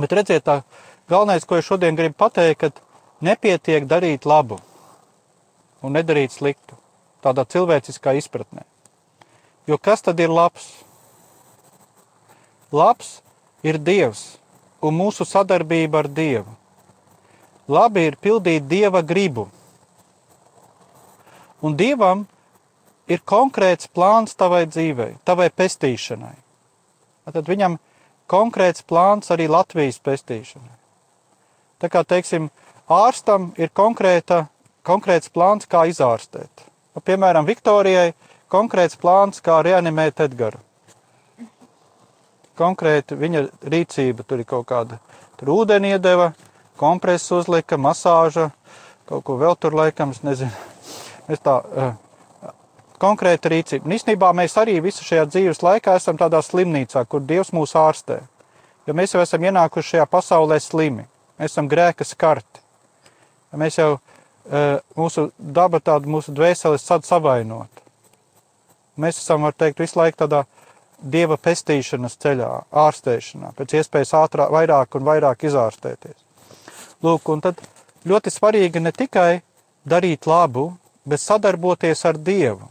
Bet 0.00 0.14
redziet, 0.18 0.42
tā 0.42 0.62
galvenais, 1.10 1.46
ko 1.46 1.60
es 1.60 1.68
šodien 1.68 1.94
gribu 1.94 2.18
pateikt, 2.18 2.64
ka 2.64 2.70
nepietiek 3.22 3.86
darīt 3.86 4.26
labu 4.26 4.58
un 5.84 5.94
nedarīt 5.94 6.34
sliktu. 6.34 6.78
Tādā 7.22 7.46
cilvēciskā 7.48 8.16
izpratnē. 8.18 8.66
Jo 9.70 9.78
kas 9.78 10.02
tad 10.04 10.18
ir 10.20 10.32
labs? 10.34 10.66
Labs 12.74 13.20
ir 13.64 13.78
Dievs 13.78 14.34
un 14.84 14.96
mūsu 15.00 15.24
sadarbība 15.26 16.04
ar 16.04 16.08
Dievu. 16.12 16.56
Labi 17.68 18.08
ir 18.10 18.20
pildīt 18.20 18.66
Dieva 18.68 19.00
gribu 19.00 19.48
Un 21.64 21.78
Dievam 21.80 22.26
ir 23.08 23.22
konkrēts 23.24 23.88
plāns 23.88 24.36
tavai 24.36 24.66
dzīvei, 24.68 25.14
tavai 25.24 25.48
pestīšanai. 25.48 26.34
Tad 27.32 27.48
viņam 27.48 27.78
konkrēts 28.28 28.84
plāns 28.84 29.32
arī 29.32 29.46
Latvijas 29.48 29.96
pestīšanai. 30.04 30.76
Tā 31.80 31.88
kā, 31.88 32.02
teiksim, 32.04 32.50
ārstam 32.84 33.52
ir 33.56 33.72
konkrēta, 33.72 34.44
konkrēts 34.84 35.32
plāns, 35.32 35.64
kā 35.64 35.86
izārstēt. 35.88 36.66
Nu, 36.92 37.00
piemēram, 37.00 37.48
Viktorijai 37.48 38.12
konkrēts 38.52 39.00
plāns, 39.00 39.40
kā 39.40 39.62
reanimēt 39.64 40.20
Edgaru. 40.20 40.60
Konkrēti 42.58 43.16
viņa 43.18 43.46
rīcība, 43.66 44.26
tur 44.26 44.42
ir 44.42 44.46
kaut 44.48 44.68
kāda 44.70 45.00
tur 45.40 45.50
ūdeni 45.56 45.94
iedeva, 45.96 46.32
kompresu 46.78 47.40
uzlika, 47.40 47.78
masāža, 47.80 48.50
kaut 49.08 49.24
ko 49.26 49.38
vēl 49.40 49.58
tur 49.58 49.74
laikam, 49.74 50.14
es 50.14 50.22
nezinu 50.22 50.72
Mēs 51.24 51.40
tā 51.40 51.54
uh, 51.56 52.52
konkrēta 53.00 53.48
rīcība. 53.48 53.88
Un 53.88 53.96
īstenībā 53.96 54.30
mēs 54.36 54.56
arī 54.60 54.76
visu 54.84 55.06
šajā 55.06 55.24
dzīves 55.30 55.62
laikā 55.64 55.96
esam 55.96 56.18
tādā 56.20 56.42
slimnīcā, 56.44 57.04
kur 57.08 57.24
Dievs 57.24 57.52
mūs 57.56 57.72
ārstē. 57.80 58.20
Jo 58.84 58.96
mēs 58.96 59.14
jau 59.16 59.22
esam 59.24 59.44
ienākuši 59.48 59.94
šajā 59.94 60.08
pasaulē 60.12 60.58
slimi. 60.60 61.06
Mēs 61.40 61.54
esam 61.54 61.70
grēka 61.70 62.04
skarti. 62.04 62.60
Mēs 63.56 63.78
jau, 63.80 63.94
uh, 63.96 64.82
mūsu 64.98 65.30
daba 65.38 65.80
tāda, 65.80 66.10
mūsu 66.10 66.34
dvēseles 66.36 66.84
savainot. 67.08 67.82
Mēs 69.00 69.18
esam, 69.18 69.48
var 69.48 69.56
teikt, 69.56 69.80
visu 69.80 69.98
laiku 69.98 70.20
tādā 70.26 70.44
dieva 71.04 71.36
pestīšanas 71.40 72.16
ceļā, 72.22 72.50
ārstēšanā, 72.84 73.52
pēc 73.58 73.76
iespējas 73.80 74.14
ātrāk, 74.18 74.52
vairāk 74.54 74.96
un 74.98 75.06
vairāk 75.06 75.44
izārstēties. 75.48 76.16
Lūk, 77.04 77.28
un 77.32 77.42
tad 77.44 77.60
ļoti 78.08 78.32
svarīgi 78.32 78.80
ne 78.80 78.92
tikai 78.92 79.42
darīt 79.84 80.26
labu, 80.26 80.70
bet 81.04 81.20
sadarboties 81.20 82.04
ar 82.08 82.16
Dievu. 82.16 82.70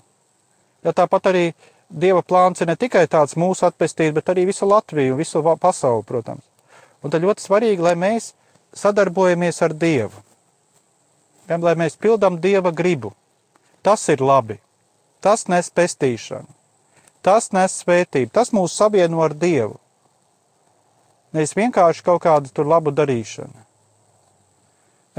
Ja 0.84 0.94
tāpat 0.94 1.30
arī 1.32 1.46
Dieva 1.94 2.24
plāns 2.26 2.64
ir 2.64 2.72
ne 2.72 2.76
tikai 2.80 3.06
tāds 3.06 3.38
mūsu 3.38 3.68
atpestīt, 3.68 4.16
bet 4.16 4.32
arī 4.34 4.48
visu 4.50 4.66
Latviju, 4.66 5.20
visu 5.20 5.44
pasauli, 5.62 6.04
protams. 6.04 6.42
Un 7.04 7.12
tad 7.14 7.22
ļoti 7.22 7.44
svarīgi, 7.44 7.84
lai 7.84 7.94
mēs 8.00 8.32
sadarbojamies 8.74 9.62
ar 9.62 9.76
Dievu. 9.78 10.24
Ja, 11.50 11.60
lai 11.60 11.76
mēs 11.78 12.00
pildām 12.00 12.40
Dieva 12.42 12.72
gribu. 12.72 13.14
Tas 13.84 14.08
ir 14.10 14.24
labi. 14.24 14.58
Tas 15.22 15.46
nes 15.52 15.70
pestīšanu. 15.70 16.48
Tas 17.24 17.52
nes 17.56 17.80
svētību. 17.84 18.32
Tas 18.36 18.52
mūs 18.56 18.76
savieno 18.76 19.22
ar 19.24 19.34
Dievu. 19.34 19.78
Nevis 21.34 21.56
vienkārši 21.58 22.04
kaut 22.06 22.22
kāda 22.26 22.52
tur 22.54 22.68
laba 22.70 22.92
darīšana. 22.94 23.64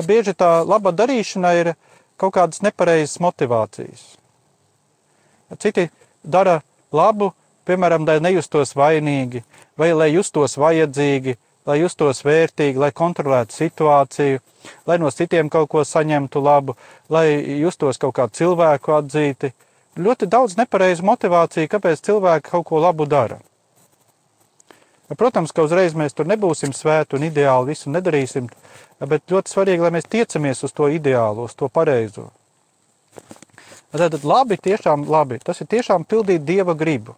Bieži 0.04 0.34
tā 0.34 0.50
laba 0.66 0.92
darīšana 0.92 1.54
ir 1.60 1.72
kaut 2.18 2.34
kādas 2.36 2.62
nepareizas 2.62 3.20
motivācijas. 3.22 4.04
Citi 5.58 5.88
dara 6.22 6.60
labu, 6.92 7.32
piemēram, 7.66 8.06
lai 8.06 8.20
nejustos 8.22 8.74
vainīgi, 8.78 9.42
vai 9.78 9.92
lai 9.94 10.10
justos 10.12 10.56
vajadzīgi, 10.58 11.36
lai 11.66 11.78
justos 11.80 12.22
vērtīgi, 12.26 12.80
lai 12.80 12.90
kontrolētu 12.92 13.56
situāciju, 13.56 14.42
lai 14.86 14.98
no 15.00 15.10
citiem 15.10 15.50
kaut 15.50 15.70
ko 15.72 15.84
saņemtu 15.86 16.42
labu, 16.42 16.76
lai 17.08 17.26
justos 17.60 17.98
kaut 17.98 18.16
kā 18.18 18.28
cilvēku 18.28 18.94
atzīti. 18.98 19.52
Ļoti 19.94 20.26
daudz 20.26 20.56
nepareizu 20.58 21.04
motivāciju, 21.06 21.70
kāpēc 21.70 22.02
cilvēki 22.02 22.50
kaut 22.50 22.66
ko 22.66 22.80
labu 22.82 23.06
dara. 23.06 23.38
Protams, 25.14 25.52
ka 25.54 25.62
uzreiz 25.62 25.94
mēs 25.94 26.16
tur 26.16 26.26
nebūsim 26.26 26.72
svēti 26.74 27.14
un 27.14 27.26
ideāli 27.28 27.74
visu 27.74 27.92
nedarīsim, 27.92 28.48
bet 29.04 29.30
ļoti 29.30 29.52
svarīgi, 29.52 29.84
lai 29.84 29.92
mēs 29.94 30.08
tiecamies 30.10 30.64
uz 30.66 30.72
to 30.74 30.88
ideālo, 30.90 31.44
uz 31.46 31.54
to 31.54 31.68
pareizo. 31.68 32.30
Tad 33.94 34.24
labi, 34.26 34.58
tiešām 34.58 35.04
labi. 35.06 35.38
Tas 35.38 35.60
ir 35.62 35.70
tiešām 35.70 36.02
pildīt 36.08 36.42
Dieva 36.42 36.74
gribu. 36.74 37.14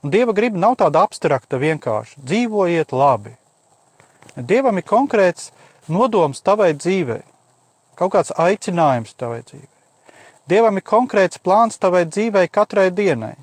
Un 0.00 0.12
Dieva 0.14 0.32
griba 0.32 0.56
nav 0.56 0.78
tāda 0.80 1.02
abstrakta 1.04 1.60
vienkārši. 1.60 2.22
Dzīvojiet 2.24 2.94
labi. 2.96 3.34
Dievam 4.36 4.80
ir 4.80 4.84
konkrēts 4.88 5.50
nodoms 5.92 6.40
tavai 6.44 6.72
dzīvei, 6.76 7.22
kaut 7.96 8.12
kāds 8.16 8.32
aicinājums 8.36 9.16
tavai 9.16 9.42
dzīvei. 9.44 9.75
Dievam 10.46 10.78
ir 10.78 10.86
konkrēts 10.86 11.40
plāns 11.42 11.80
tavai 11.82 12.04
dzīvei 12.06 12.46
katrai 12.52 12.90
dienai, 12.94 13.34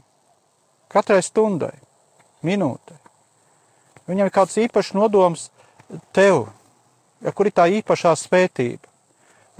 katrai 0.91 1.19
stundai, 1.23 1.73
minūtei. 2.45 2.99
Viņam 4.07 4.29
ir 4.29 4.35
kāds 4.35 4.55
īpašs 4.59 4.93
nodoms 4.95 5.49
tev, 6.15 6.47
ja 7.23 7.31
kur 7.35 7.47
ir 7.47 7.55
tā 7.55 7.67
īpašā 7.79 8.15
svētība. 8.19 8.87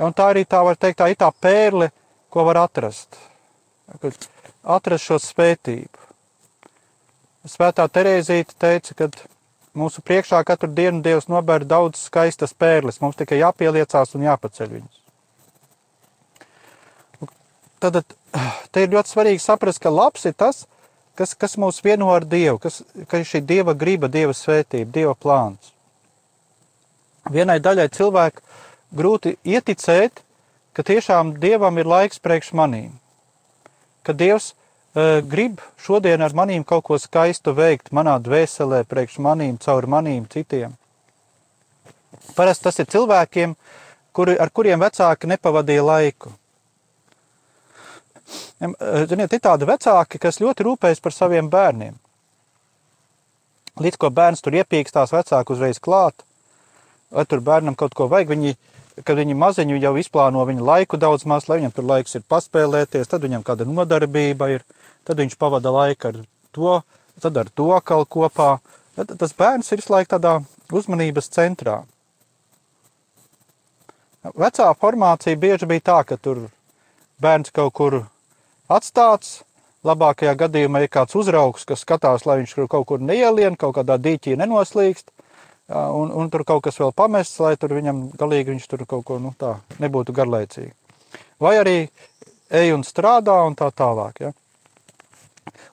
Un 0.04 0.16
tā 0.16 0.32
arī 0.32 0.44
tā 0.50 0.64
var 0.66 0.80
teikt, 0.80 1.00
tā 1.00 1.10
ir 1.12 1.20
tā 1.20 1.30
pērle, 1.32 1.92
ko 2.34 2.48
var 2.48 2.64
atrast. 2.64 3.20
Kad 4.02 4.16
atrast 4.64 5.06
šo 5.06 5.20
svētību. 5.22 6.00
Svētā 7.44 7.86
Terēzīte 7.92 8.56
teica, 8.58 8.96
ka 8.96 9.10
mūsu 9.76 10.02
priekšā 10.06 10.40
katru 10.48 10.72
dienu 10.72 11.04
Dievs 11.04 11.28
nobēr 11.28 11.68
daudz 11.68 12.06
skaistas 12.08 12.56
pērles, 12.56 13.02
mums 13.04 13.20
tikai 13.20 13.42
jāpieliecās 13.44 14.16
un 14.16 14.30
jāpaceļ 14.30 14.76
viņas. 14.78 15.03
Tad 17.84 18.00
te 18.72 18.86
ir 18.86 18.94
ļoti 18.94 19.12
svarīgi 19.12 19.42
saprast, 19.44 19.82
ka 19.84 19.92
labs 19.92 20.24
ir 20.30 20.36
tas, 20.40 20.64
kas, 21.20 21.34
kas 21.36 21.58
mūs 21.60 21.82
vieno 21.84 22.08
ar 22.14 22.24
Dievu, 22.24 22.62
kas, 22.64 22.80
ka 23.12 23.20
ir 23.20 23.28
šī 23.28 23.42
Dieva 23.44 23.76
griba, 23.76 24.08
Dieva 24.08 24.32
svētība, 24.32 24.88
Dieva 24.96 25.16
plāns. 25.20 25.74
Vienai 27.28 27.60
daļai 27.64 27.90
cilvēku 27.92 28.44
grūti 28.96 29.36
ieticēt, 29.44 30.24
ka 30.74 30.84
tiešām 30.88 31.36
Dievam 31.44 31.78
ir 31.80 31.90
laiks 31.90 32.24
priekš 32.24 32.54
manīm, 32.56 32.94
ka 34.08 34.16
Dievs 34.16 34.54
grib 35.28 35.60
šodien 35.82 36.22
ar 36.22 36.36
manīm 36.38 36.64
kaut 36.64 36.86
ko 36.88 37.00
skaistu 37.02 37.54
veikt 37.58 37.92
manā 37.92 38.16
dvēselē, 38.22 38.84
priekš 38.86 39.18
manīm, 39.26 39.58
caur 39.60 39.88
manīm, 39.90 40.28
citiem. 40.30 40.78
Parasti 42.38 42.70
tas 42.70 42.80
ir 42.80 42.88
cilvēkiem, 42.94 43.56
kuri, 44.14 44.38
ar 44.38 44.54
kuriem 44.54 44.80
vecāki 44.80 45.28
nepavadīja 45.28 45.84
laiku. 45.84 46.34
Ziniet, 49.10 49.34
ir 49.34 49.42
tādi 49.44 49.68
vecāki, 49.68 50.22
kas 50.22 50.42
ļoti 50.44 50.66
rūpējas 50.68 51.02
par 51.04 51.16
saviem 51.16 51.50
bērniem. 51.52 51.96
Līdz 53.82 53.98
ko 53.98 54.12
bērns 54.14 54.44
tur 54.46 54.56
iepīkstās, 54.60 55.16
vecāki 55.16 55.56
uzreiz 55.56 55.82
klāt, 55.82 56.26
vai 57.14 57.26
tur 57.26 57.42
bērnam 57.42 57.76
kaut 57.78 57.96
ko 57.98 58.08
vajag, 58.12 58.36
viņi 58.36 58.56
kad 59.02 59.18
viņi 59.18 59.34
maziņu 59.38 59.80
jau 59.82 59.94
izplāno 59.98 60.44
viņa 60.46 60.66
laiku 60.68 61.00
daudz 61.02 61.26
maz, 61.30 61.48
lai 61.50 61.60
viņam 61.62 61.74
tur 61.74 61.88
laiks 61.90 62.20
ir 62.20 62.26
paspēlēties, 62.30 63.10
tad 63.10 63.26
viņam 63.26 63.46
kāda 63.46 63.66
nodarbība 63.66 64.52
ir, 64.54 64.66
tad 65.08 65.18
viņš 65.22 65.38
pavada 65.42 65.74
laiku 65.74 66.12
ar 66.12 66.20
to, 66.54 66.76
tad 67.24 67.40
ar 67.42 67.50
to 67.50 67.72
kaut 67.82 68.12
kopā. 68.14 68.52
Tad 68.94 69.16
tas 69.18 69.34
bērns 69.34 69.72
ir 69.74 69.82
visu 69.82 69.94
laiku 69.96 70.14
tādā 70.14 70.36
uzmanības 70.70 71.32
centrā. 71.34 71.80
Vecā 74.38 74.70
formācija 74.80 75.40
bieži 75.40 75.68
bija 75.68 75.88
tā, 75.90 75.98
ka 76.08 76.18
tur 76.22 76.46
bērns 77.20 77.52
kaut 77.52 77.74
kur 77.74 78.04
atstāts, 78.76 79.42
labākajā 79.88 80.36
gadījumā 80.40 80.84
ir 80.84 80.92
kāds 80.92 81.16
uzraugs, 81.20 81.66
kas 81.68 81.84
skatās, 81.84 82.28
lai 82.28 82.40
viņš 82.42 82.56
kaut 82.72 82.88
kur 82.90 83.04
neielien, 83.04 83.58
kaut 83.60 83.76
kādā 83.78 83.98
dīķī 84.00 84.38
nenoslīkst, 84.40 85.12
un, 85.74 86.12
un 86.12 86.32
tur 86.32 86.46
kaut 86.48 86.64
kas 86.68 86.80
vēl 86.80 86.94
pamests, 86.96 87.40
lai 87.44 87.56
tur 87.60 87.76
viņam 87.76 88.06
galīgi 88.20 88.56
viņš 88.56 88.70
tur 88.72 88.86
kaut 88.86 89.06
ko 89.08 89.20
nu, 89.24 89.34
tā 89.40 89.58
nebūtu 89.84 90.16
garlaicīgi. 90.16 90.72
Vai 91.44 91.58
arī 91.60 91.78
ej 92.54 92.74
un 92.76 92.86
strādā 92.88 93.36
un 93.48 93.58
tā 93.58 93.70
tālāk. 93.74 94.24
Ja? 94.24 94.32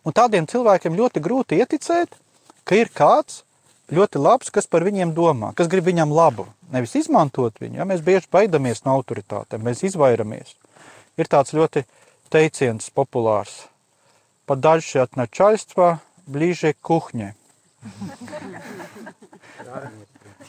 Un 0.07 0.17
tādiem 0.17 0.49
cilvēkiem 0.51 0.97
ļoti 0.99 1.23
grūti 1.23 1.61
ieticēt, 1.61 2.17
ka 2.65 2.79
ir 2.79 2.91
kāds 2.95 3.43
ļoti 3.91 4.23
labs, 4.23 4.51
kas 4.55 4.69
par 4.71 4.87
viņiem 4.87 5.13
domā, 5.15 5.53
kas 5.59 5.69
grib 5.71 5.89
viņam 5.91 6.13
labu. 6.15 6.47
Nevis 6.71 6.95
izmantot 7.01 7.57
viņu, 7.61 7.81
ja 7.81 7.87
mēs 7.89 8.03
bieži 8.07 8.31
baidamies 8.31 8.85
no 8.87 8.95
autoritātēm, 8.99 9.65
mēs 9.67 9.83
izvairamies. 9.89 10.55
Ir 11.19 11.29
tāds 11.29 11.53
ļoti 11.57 11.83
teiciens 12.30 12.90
populārs. 12.90 13.68
Подальше 14.46 15.00
от 15.00 15.16
начальства, 15.16 16.02
ближе 16.28 16.74
к 16.74 16.80
кухне. 16.80 17.36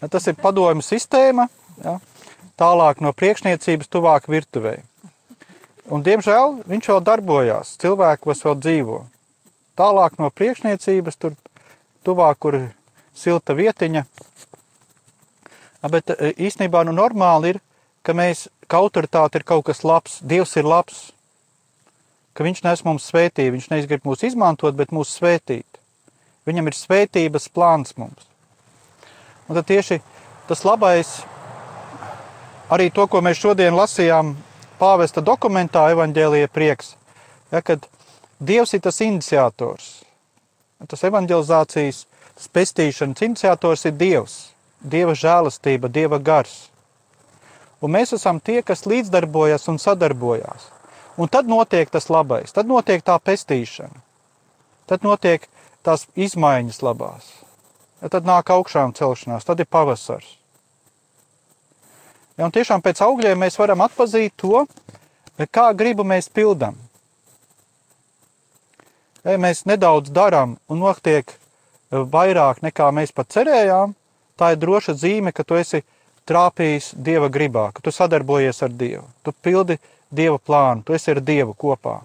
Ja, 0.00 0.08
tas 0.08 0.26
ir 0.28 0.36
padomju 0.36 0.84
sistēma, 0.84 1.48
ja, 1.80 1.96
tālāk 2.60 3.00
no 3.00 3.14
priekšniecības, 3.16 3.88
tuvāk 3.88 4.28
virtuvei. 4.28 4.82
Un, 5.88 6.02
diemžēl 6.04 6.58
viņš 6.68 6.88
vēl 6.90 7.02
darbojās, 7.06 7.76
cilvēkos 7.80 8.44
vēl 8.44 8.56
dzīvo. 8.60 8.98
Tālāk 9.78 10.18
no 10.20 10.28
priekšniecības, 10.28 11.16
tur 11.16 11.36
tuvāk, 12.04 12.40
kur 12.42 12.58
ir 12.58 12.66
silta 13.16 13.56
vietiņa. 13.56 14.04
Bet 15.86 16.10
e, 16.12 16.32
īstenībā 16.48 16.82
nu, 16.84 16.92
normāli 16.96 17.54
ir, 17.54 17.60
ka 18.02 18.12
mēs, 18.16 18.48
ka 18.66 18.82
autoritāte 18.82 19.40
ir 19.40 19.46
kaut 19.46 19.68
kas 19.68 19.84
labs, 19.86 20.18
Dievs 20.20 20.56
ir 20.58 20.66
labs, 20.66 21.06
ka 22.33 22.45
Viņš 22.47 22.63
nes 22.65 22.83
mums 22.87 23.07
svētību, 23.11 23.55
Viņš 23.57 23.69
neizgrib 23.73 24.07
mūs 24.07 24.25
izmantot, 24.27 24.75
bet 24.75 24.93
mūs 24.95 25.13
svētīt. 25.17 25.67
Viņam 26.47 26.71
ir 26.71 26.77
svētības 26.77 27.49
plāns 27.53 27.95
mums. 27.97 28.25
Un 29.47 29.57
tad 29.57 29.67
tieši 29.69 29.99
tas 30.47 30.63
labais, 30.65 31.09
arī 32.71 32.89
to, 32.93 33.05
ko 33.07 33.21
mēs 33.21 33.41
šodien 33.41 33.75
lasījām 33.75 34.33
pāvesta 34.81 35.21
dokumentā, 35.21 35.89
evaņģēlīja 35.93 36.49
prieks, 36.51 36.95
ja, 37.51 37.61
kad 37.61 37.85
Dievs 38.41 38.73
ir 38.73 38.81
tas 38.81 38.97
iniciators. 39.05 39.89
Tas 40.89 41.03
evanģelizācijas 41.05 42.05
pestīšanas 42.49 43.21
iniciators 43.21 43.85
ir 43.85 43.93
Dievs, 43.99 44.37
Dieva 44.81 45.13
žēlastība, 45.13 45.91
Dieva 45.93 46.17
gars. 46.17 46.71
Un 47.81 47.93
mēs 47.93 48.15
esam 48.17 48.39
tie, 48.41 48.63
kas 48.65 48.87
līdzdarbojas 48.89 49.67
un 49.69 49.77
sadarbojās. 49.81 50.71
Un 51.21 51.29
tad 51.29 51.49
notiek 51.49 51.89
tas 51.93 52.09
labais, 52.09 52.53
tad 52.55 52.69
notiek 52.69 53.03
tā 53.05 53.17
pestīšana. 53.21 54.01
Tad 54.89 55.05
notiek 55.05 55.45
tās 55.85 56.07
izmaiņas 56.17 56.81
labās. 56.81 57.27
Ja 58.01 58.09
tad 58.09 58.25
nāk 58.25 58.49
augšām 58.49 58.95
celšanās, 58.97 59.45
tad 59.45 59.61
ir 59.61 59.69
pavasars. 59.69 60.37
Ja, 62.37 62.47
un 62.47 62.53
tiešām 62.55 62.81
pēc 62.81 63.03
augļiem 63.05 63.37
mēs 63.43 63.59
varam 63.61 63.83
atpazīt 63.85 64.33
to, 64.41 64.63
kā 65.53 65.67
gribu 65.77 66.05
mēs 66.07 66.31
pildām. 66.33 66.79
Ja 69.21 69.37
mēs 69.37 69.67
nedaudz 69.69 70.09
darām 70.09 70.57
un 70.65 70.81
notiek 70.81 71.35
vairāk 71.91 72.63
nekā 72.65 72.89
mēs 72.95 73.13
pat 73.13 73.29
cerējām, 73.35 73.93
tā 74.39 74.55
ir 74.55 74.61
droša 74.63 74.95
zīme, 74.97 75.35
ka 75.35 75.45
tu 75.45 75.59
esi 75.59 75.83
trāpījis 76.25 76.93
Dieva 76.97 77.29
gribā, 77.29 77.69
ka 77.75 77.83
tu 77.85 77.93
sadarbojies 77.93 78.63
ar 78.65 78.73
Dievu, 78.73 79.05
tu 79.21 79.33
pildi 79.33 79.77
Dieva 80.11 80.37
plānu, 80.37 80.83
tu 80.83 80.93
esi 80.93 81.11
ar 81.13 81.21
Dievu 81.23 81.55
kopā. 81.55 82.01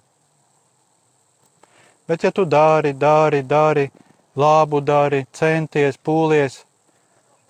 Bet, 2.06 2.22
ja 2.22 2.30
tu 2.30 2.44
dari, 2.46 2.92
dari, 2.94 3.42
dari, 3.42 3.88
labu 4.38 4.80
dari, 4.80 5.24
centies, 5.34 5.98
pūlies, 5.98 6.60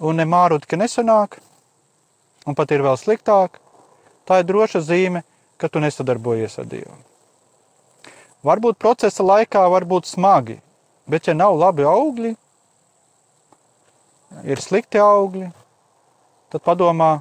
un 0.00 0.16
nemārut, 0.16 0.64
ka 0.64 0.78
nesanāk, 0.80 1.36
un 2.46 2.56
pat 2.56 2.72
ir 2.72 2.84
vēl 2.86 2.96
sliktāk, 2.96 3.60
tā 4.24 4.40
ir 4.40 4.48
droša 4.48 4.80
zīme, 4.86 5.22
ka 5.60 5.68
tu 5.68 5.82
nesadarbojies 5.84 6.56
ar 6.62 6.70
Dievu. 6.72 6.96
Varbūt 8.46 8.80
procesa 8.80 9.24
laikā 9.26 9.66
var 9.68 9.84
būt 9.84 10.08
smagi, 10.08 10.60
bet 11.10 11.28
ja 11.28 11.34
nav 11.36 11.56
labi 11.58 11.84
augļi, 11.84 12.32
ir 14.46 14.62
slikti 14.62 15.00
augļi, 15.02 15.48
tad 16.52 16.64
padomā, 16.64 17.18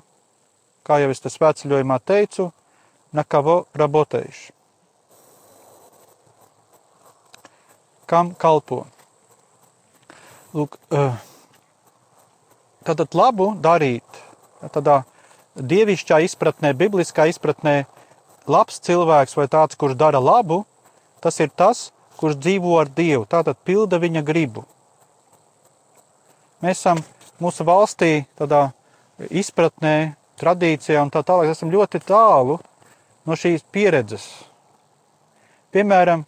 kā 0.85 0.99
jau 1.01 1.09
es 1.11 1.23
te 1.23 1.31
svētceļojumā 1.33 1.97
teicu, 2.05 2.51
nakavo 3.15 3.63
rabotējuši. 3.73 4.55
kam 8.05 8.33
kalpo. 8.37 8.85
Lūk, 10.55 10.77
eh, 10.91 11.17
tātad 12.85 13.17
labu 13.17 13.51
darīt, 13.59 14.21
tādā 14.71 15.03
dievišķā 15.55 16.21
izpratnē, 16.27 16.71
bibliskā 16.77 17.27
izpratnē, 17.31 17.85
labs 18.47 18.79
cilvēks 18.79 19.35
vai 19.35 19.47
tāds, 19.51 19.75
kurš 19.75 19.97
dara 19.97 20.21
labu, 20.21 20.63
tas 21.21 21.39
ir 21.39 21.49
tas, 21.49 21.91
kurš 22.19 22.37
dzīvo 22.39 22.79
ar 22.79 22.87
Dievu, 22.87 23.25
tātad 23.27 23.57
pilda 23.65 23.99
viņa 23.99 24.23
gribu. 24.23 24.63
Mēs 26.63 26.79
esam 26.79 27.01
mūsu 27.41 27.65
valstī 27.67 28.25
tādā 28.39 28.69
izpratnē, 29.29 30.15
tradīcijā 30.39 31.01
un 31.01 31.11
tā 31.11 31.23
tālāk, 31.23 31.51
esam 31.51 31.71
ļoti 31.71 31.99
tālu 32.05 32.59
no 32.59 32.74
šīs 33.33 33.65
pieredzes. 33.73 34.27
Piemēram, 35.73 36.27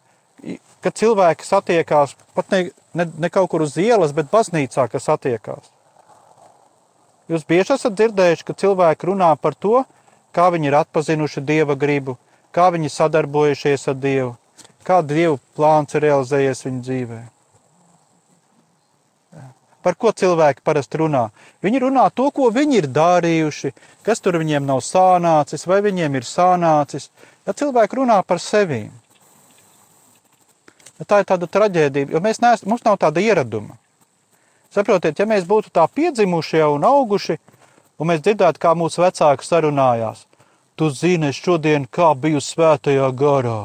kad 0.82 0.98
cilvēki 0.98 1.46
satiekās 1.46 2.16
pat 2.34 2.50
ne, 2.52 2.62
ne, 2.98 3.06
ne 3.06 3.30
kaut 3.30 3.52
kur 3.54 3.62
uz 3.62 3.78
ielas, 3.78 4.14
bet 4.18 4.34
baznīcā, 4.34 4.88
kas 4.90 5.06
satiekās. 5.06 5.70
Jūs 7.30 7.46
bieži 7.46 7.76
esat 7.76 7.94
dzirdējuši, 8.00 8.46
ka 8.48 8.58
cilvēki 8.58 9.10
runā 9.12 9.30
par 9.38 9.54
to, 9.54 9.84
kā 10.34 10.50
viņi 10.54 10.72
ir 10.72 10.78
atpazinuši 10.80 11.44
dieva 11.46 11.76
gribu, 11.76 12.18
kā 12.56 12.70
viņi 12.74 12.90
sadarbojušies 12.94 13.90
ar 13.92 13.98
dievu, 14.00 14.36
kā 14.88 15.02
dievu 15.06 15.38
plāns 15.58 15.94
ir 15.94 16.08
realizējies 16.08 16.64
viņu 16.66 16.86
dzīvē. 16.88 17.20
Par 19.88 19.96
ko 19.96 20.12
cilvēki 20.12 20.66
parasti 20.68 21.00
runā? 21.00 21.30
Viņi 21.64 21.80
runā 21.80 22.10
to, 22.12 22.26
ko 22.36 22.50
viņi 22.52 22.82
ir 22.82 22.88
darījuši, 22.92 23.70
kas 24.04 24.20
tur 24.20 24.36
viņiem 24.42 24.66
nav 24.68 24.82
sānācis, 24.84 25.64
vai 25.64 25.78
viņiem 25.86 26.18
ir 26.20 26.28
sānācis. 26.28 27.06
Ja 27.48 27.56
cilvēki 27.56 27.96
runā 28.02 28.18
par 28.28 28.42
sevi, 28.44 28.82
tā 31.08 31.22
ir 31.22 31.30
tāda 31.30 31.48
traģēdija, 31.48 32.12
jo 32.12 32.20
mēs 32.26 32.44
neesam, 32.44 32.74
mums 32.74 32.84
nav 32.84 33.00
tāda 33.00 33.24
ieraduma. 33.24 33.78
Saprotiet, 34.76 35.24
ja 35.24 35.30
mēs 35.30 35.48
būtu 35.48 35.72
tā 35.72 35.88
piedzimuši 35.88 36.60
jau 36.60 36.74
un 36.76 36.84
auguši, 36.84 37.38
un 37.96 38.12
mēs 38.12 38.26
dzirdētu, 38.28 38.60
kā 38.60 38.76
mūsu 38.76 39.06
vecāki 39.06 39.48
sarunājās, 39.48 40.26
tu 40.76 40.92
zini, 40.92 41.32
es 41.32 41.40
šodien 41.40 41.88
kā 41.88 42.12
biju 42.12 42.44
svētajā 42.44 43.08
garā, 43.16 43.62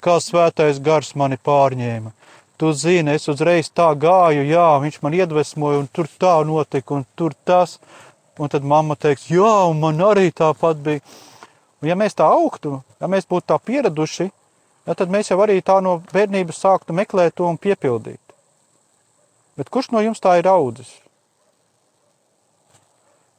kā 0.00 0.16
svētais 0.16 0.80
gars 0.80 1.12
mani 1.12 1.36
pārņēma. 1.36 2.16
Tu 2.58 2.72
zini, 2.74 3.12
es 3.14 3.28
uzreiz 3.30 3.68
tā 3.70 3.86
gāju, 3.94 4.42
jā, 4.42 4.66
viņš 4.82 4.96
man 5.04 5.14
iedvesmoja, 5.14 5.78
un 5.78 5.86
tur 5.94 6.08
tā 6.18 6.32
notika, 6.46 6.96
un 6.96 7.04
tur 7.14 7.30
tas. 7.46 7.76
Un 8.38 8.50
tad 8.50 8.64
mamma 8.66 8.96
teiks, 8.98 9.28
jā, 9.30 9.52
un 9.70 9.78
man 9.82 10.00
arī 10.02 10.32
tāpat 10.34 10.80
bija. 10.82 11.00
Un 11.82 11.88
ja 11.90 11.96
mēs 11.98 12.14
tā 12.18 12.26
augtu, 12.26 12.80
ja 12.98 13.06
mēs 13.10 13.26
būtu 13.30 13.46
tā 13.50 13.58
pieraduši, 13.62 14.26
ja, 14.86 14.94
tad 14.94 15.10
mēs 15.10 15.30
jau 15.30 15.38
arī 15.42 15.60
tā 15.62 15.80
no 15.82 16.02
bērnības 16.10 16.62
sāktu 16.64 16.94
meklēt 16.94 17.34
to 17.38 17.46
un 17.46 17.58
piepildīt. 17.58 18.20
Bet 19.58 19.70
kurš 19.74 19.90
no 19.94 20.00
jums 20.02 20.22
tā 20.22 20.38
ir 20.38 20.46
audzis? 20.50 20.90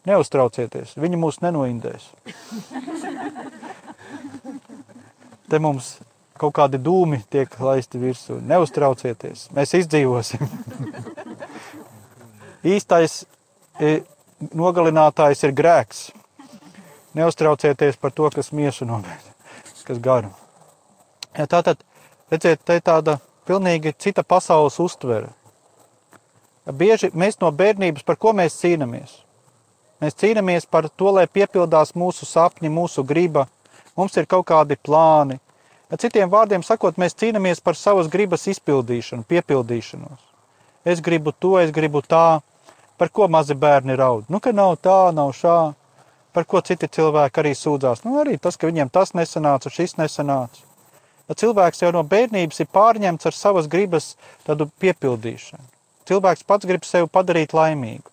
Neuztraucieties, 0.08 0.96
viņi 1.00 1.18
mūs 1.20 1.42
nenoindēs. 1.44 2.04
Te 5.50 5.58
mums 5.60 6.00
kaut 6.40 6.56
kādi 6.58 6.80
dūmi 6.82 7.22
tiek 7.32 7.54
laisti 7.62 8.00
virsū. 8.02 8.40
Neuztraucieties, 8.46 9.48
mēs 9.56 9.76
izdzīvosim. 9.82 10.46
Īstais 12.76 13.24
e, 13.80 14.00
nogalinātājs 14.56 15.46
ir 15.48 15.56
grēks. 15.56 16.04
Neuztraucieties 17.18 17.98
par 18.00 18.14
to, 18.16 18.30
kas 18.34 18.52
miesu 18.56 18.88
nomet, 18.88 19.32
kas 19.88 20.00
garu. 20.04 20.30
Ja, 21.38 21.48
tātad, 21.50 21.82
redziet, 22.32 22.62
te 22.66 22.78
tāda 22.84 23.18
pilnīgi 23.50 23.96
cita 23.98 24.24
pasaules 24.24 24.78
uztvere. 24.82 25.32
Bieži 26.70 27.10
mēs 27.18 27.40
no 27.42 27.50
bērnības, 27.56 28.06
par 28.06 28.20
ko 28.22 28.34
mēs 28.38 28.60
cīnāmies? 28.62 29.16
Mēs 30.00 30.16
cīnāmies 30.20 30.68
par 30.70 30.88
to, 30.90 31.10
lai 31.16 31.26
piepildās 31.28 31.96
mūsu 31.98 32.28
sapņi, 32.30 32.70
mūsu 32.72 33.04
griba. 33.04 33.48
Mums 33.98 34.16
ir 34.22 34.30
kaut 34.30 34.46
kādi 34.48 34.78
plāni, 34.78 35.40
Citiem 35.98 36.30
vārdiem 36.30 36.62
sakot, 36.62 37.00
mēs 37.02 37.18
cīnāmies 37.18 37.64
par 37.66 37.74
savas 37.74 38.12
gribas 38.14 38.46
izpildīšanu, 38.52 39.26
piepildīšanos. 39.26 40.22
Es 40.86 41.02
gribu 41.02 41.34
to, 41.34 41.56
es 41.58 41.72
gribu 41.74 42.04
tā, 42.06 42.42
par 43.02 43.10
ko 43.10 43.26
mazi 43.28 43.56
bērni 43.58 43.96
raud. 43.98 44.28
Nu, 44.30 44.38
ka 44.40 44.54
nav 44.54 44.76
tā, 44.86 45.10
nav 45.16 45.34
šā, 45.34 45.58
par 46.34 46.46
ko 46.46 46.62
citi 46.62 46.88
cilvēki 46.88 47.42
arī 47.42 47.56
sūdzās. 47.58 48.04
Nu, 48.06 48.20
arī 48.22 48.38
tas, 48.38 48.58
ka 48.58 48.70
viņiem 48.70 48.92
tas 48.94 49.16
nesanāca, 49.18 49.74
šis 49.74 49.98
nesanāca. 49.98 50.62
Cilvēks 51.30 51.82
jau 51.84 51.92
no 51.94 52.02
bērnības 52.06 52.62
ir 52.62 52.70
pārņemts 52.74 53.30
ar 53.30 53.36
savas 53.38 53.70
gribas 53.70 54.16
piepildīšanu. 54.46 55.66
Cilvēks 56.10 56.46
pats 56.46 56.66
grib 56.70 56.86
sevi 56.86 57.10
padarīt 57.10 57.54
laimīgu. 57.54 58.10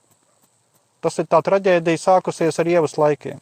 Tas 1.00 1.16
ir 1.20 1.28
tā 1.28 1.40
traģēdija 1.44 2.00
sākusies 2.02 2.60
ar 2.60 2.68
ievas 2.68 2.96
laikiem. 3.00 3.40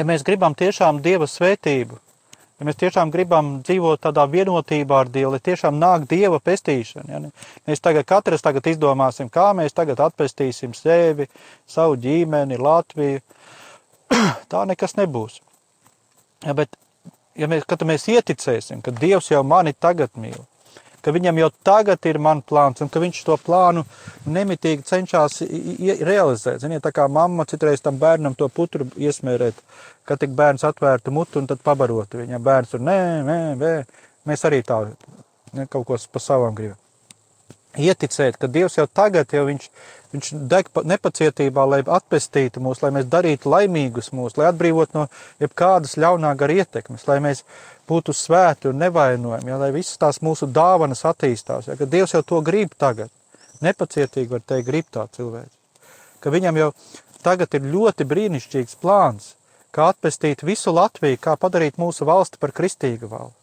Ja 0.00 0.06
mēs 0.08 0.24
gribam 0.24 0.56
tiešām 0.56 1.02
Dieva 1.04 1.28
svētību, 1.28 1.98
ja 2.60 2.66
mēs 2.68 2.78
tiešām 2.80 3.12
gribam 3.12 3.52
dzīvot 3.66 4.00
tādā 4.06 4.24
vienotībā 4.32 5.02
ar 5.04 5.10
Dievu, 5.12 5.34
lai 5.34 5.42
tiešām 5.44 5.76
nāk 5.80 6.06
Dieva 6.08 6.40
pestīšana, 6.40 7.08
ja 7.12 7.20
mēs 7.68 7.84
tagad 7.84 8.08
katrs 8.08 8.44
tagad 8.44 8.70
izdomāsim, 8.72 9.28
kā 9.32 9.50
mēs 9.56 9.76
tagad 9.76 10.00
atpestīsim 10.06 10.72
sevi, 10.76 11.28
savu 11.68 11.98
ģimeni, 12.00 12.60
Latviju, 12.60 13.20
tā 14.52 14.64
nekas 14.72 14.96
nebūs. 15.00 15.40
Ja, 16.46 16.56
bet, 16.56 16.72
ja 17.36 17.50
mēs, 17.52 17.66
kad 17.68 17.84
mēs 17.84 18.08
ieticēsim, 18.08 18.80
ka 18.84 18.96
Dievs 18.96 19.28
jau 19.32 19.44
mani 19.44 19.76
tagad 19.76 20.16
mīl, 20.16 20.40
ka 21.04 21.14
viņam 21.14 21.38
jau 21.40 21.48
tagad 21.66 22.06
ir 22.10 22.18
mans 22.22 22.44
plāns, 22.48 22.82
un 22.84 22.90
ka 22.92 23.02
viņš 23.02 23.22
to 23.26 23.36
plānu 23.44 23.84
nemitīgi 24.26 24.86
cenšas 24.88 25.40
realizēt. 26.06 26.60
Ziniet, 26.62 26.82
tā 26.84 26.92
kā 26.96 27.06
mamma 27.08 27.46
citreiz 27.48 27.82
tam 27.84 27.98
bērnam 28.00 28.36
to 28.38 28.48
putru 28.48 28.88
iesmērēt, 28.96 29.58
kad 30.08 30.20
tik 30.20 30.34
bērns 30.36 30.66
atvērtu 30.68 31.14
mutu 31.14 31.40
un 31.40 31.48
tad 31.50 31.64
pabarotu 31.64 32.22
viņam. 32.22 32.44
Bērns 32.44 32.74
tur 32.74 32.84
nē, 32.84 33.00
nē, 33.26 33.40
nē, 33.60 33.74
mēs 34.28 34.46
arī 34.48 34.62
tā 34.66 34.84
ne, 35.52 35.66
kaut 35.66 35.86
ko 35.88 35.98
pa 36.12 36.22
savām 36.22 36.56
gribam. 36.56 36.78
Ieticēt, 37.78 38.34
ka 38.34 38.48
Dievs 38.50 38.74
jau 38.80 38.86
tagad, 38.90 39.30
jau 39.30 39.44
viņš, 39.46 39.68
viņš 40.14 40.30
deg 40.50 40.70
nepacietībā, 40.92 41.64
lai 41.68 41.80
atpestītu 41.86 42.62
mūs, 42.64 42.82
lai 42.82 42.90
mēs 42.96 43.08
darītu 43.10 43.50
laimīgus 43.52 44.10
mūs, 44.16 44.36
lai 44.38 44.48
atbrīvot 44.50 44.96
no 44.96 45.06
jebkādas 45.42 45.96
ļaunā 46.00 46.32
gara 46.38 46.60
ietekmes, 46.62 47.06
lai 47.08 47.20
mēs 47.24 47.44
būtu 47.90 48.14
svēti 48.14 48.70
un 48.70 48.80
nevainojami, 48.82 49.50
ja, 49.50 49.58
lai 49.60 49.70
visas 49.74 49.98
tās 50.00 50.20
mūsu 50.24 50.50
dāvanas 50.50 51.04
attīstās. 51.08 51.70
Ja, 51.70 51.78
Dievs 51.78 52.14
jau 52.14 52.22
to 52.26 52.40
grib 52.46 52.74
tagad. 52.78 53.10
Nepacietīgi 53.60 54.30
var 54.32 54.42
teikt, 54.46 54.66
grib 54.70 54.86
tā 54.92 55.04
cilvēks. 55.16 55.56
Ka 56.20 56.32
viņam 56.32 56.56
jau 56.56 56.70
tagad 57.24 57.54
ir 57.56 57.68
ļoti 57.72 58.06
brīnišķīgs 58.08 58.78
plāns, 58.80 59.34
kā 59.74 59.90
atpestīt 59.92 60.44
visu 60.46 60.72
Latviju, 60.74 61.20
kā 61.20 61.36
padarīt 61.40 61.78
mūsu 61.80 62.06
valsti 62.08 62.40
par 62.40 62.54
kristīgu 62.56 63.10
valsti. 63.10 63.36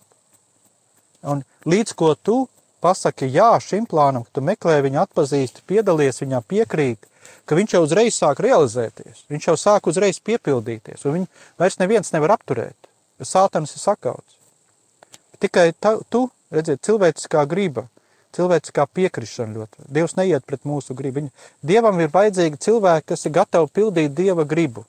Un 1.28 1.44
līdz 1.66 1.94
ko 1.98 2.14
tu 2.16 2.38
pasaki 2.84 3.30
jā 3.34 3.50
šim 3.64 3.88
plānam, 3.90 4.26
ka 4.26 4.38
tu 4.38 4.44
meklē 4.46 4.80
viņu 4.86 5.02
atpazīsti, 5.04 5.66
piedalies 5.70 6.22
viņā, 6.22 6.42
piekrīt, 6.48 7.08
ka 7.48 7.58
viņš 7.58 7.76
jau 7.76 7.84
uzreiz 7.86 8.18
sāk 8.18 8.42
realizēties, 8.44 9.26
viņš 9.32 9.50
jau 9.50 9.58
sāk 9.60 9.90
uzreiz 9.92 10.20
piepildīties, 10.24 11.06
un 11.06 11.20
viņu 11.20 11.30
vairs 11.60 11.80
neviens 11.82 12.14
nevar 12.16 12.38
apturēt, 12.38 12.90
jo 13.20 13.28
sātans 13.28 13.76
ir 13.76 13.84
sakauts. 13.84 14.38
Tikai 15.42 15.70
ta, 15.80 15.98
tu, 16.10 16.28
redziet, 16.54 16.82
cilvēciskā 16.86 17.44
griba, 17.50 17.86
cilvēciskā 18.38 18.86
piekrišana 18.94 19.54
ļoti. 19.58 19.88
Dievs 19.94 20.18
neiet 20.18 20.46
pret 20.46 20.66
mūsu 20.68 20.96
gribu. 20.98 21.22
Viņa, 21.22 21.50
Dievam 21.66 22.00
ir 22.02 22.14
vajadzīgi 22.14 22.62
cilvēki, 22.68 23.08
kas 23.14 23.26
ir 23.26 23.36
gatavi 23.38 23.74
pildīt 23.74 24.16
Dieva 24.18 24.46
gribu. 24.50 24.86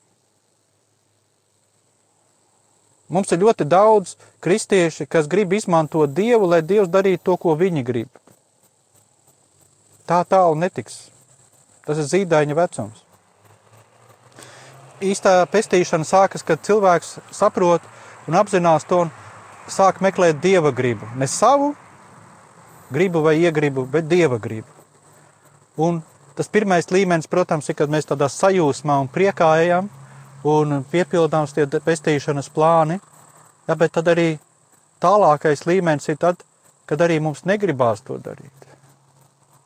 Mums 3.08 3.32
ir 3.32 3.40
ļoti 3.40 3.64
daudz 3.64 4.16
kristieši, 4.44 5.06
kas 5.08 5.28
grib 5.32 5.54
izmantot 5.56 6.12
Dievu, 6.12 6.48
lai 6.50 6.60
Dievs 6.60 6.90
darītu 6.92 7.24
to, 7.30 7.36
ko 7.40 7.54
viņi 7.56 7.84
grib. 7.84 8.08
Tā 10.08 10.20
tālu 10.28 10.58
netiks. 10.60 11.08
Tas 11.88 12.00
ir 12.00 12.08
zīdaiņa 12.08 12.56
vecums. 12.56 13.04
Īstā 15.04 15.40
pestīšana 15.48 16.04
sākas, 16.04 16.44
kad 16.44 16.60
cilvēks 16.66 17.16
saprot 17.32 17.84
un 18.28 18.36
apzinās 18.36 18.84
to, 18.88 19.06
un 19.06 19.12
sāk 19.72 20.02
meklēt 20.04 20.40
dieva 20.42 20.72
gribu. 20.74 21.08
Ne 21.16 21.28
savu 21.30 21.72
gribu 22.92 23.22
vai 23.24 23.38
iegribu, 23.40 23.86
bet 23.88 24.08
dieva 24.08 24.38
gribu. 24.42 24.68
Un 25.78 26.02
tas 26.36 26.48
pirmais 26.48 26.90
līmenis, 26.90 27.28
protams, 27.30 27.68
ir, 27.68 27.76
kad 27.78 27.92
mēs 27.92 28.08
tādā 28.08 28.28
sajūsmā 28.32 28.98
un 29.04 29.08
priekā 29.12 29.52
ejam 29.62 29.88
un 30.46 30.84
piepildām 30.90 31.46
tie 31.50 31.66
pestīšanas 31.66 32.50
plāni. 32.54 33.00
Ja, 33.68 33.74
bet 33.74 33.92
tad 33.92 34.08
arī 34.08 34.38
tālākais 35.02 35.66
līmenis 35.66 36.08
ir 36.08 36.16
tad, 36.16 36.42
kad 36.86 37.00
arī 37.04 37.18
mums 37.20 37.44
negribās 37.44 38.00
to 38.00 38.18
darīt. 38.18 38.52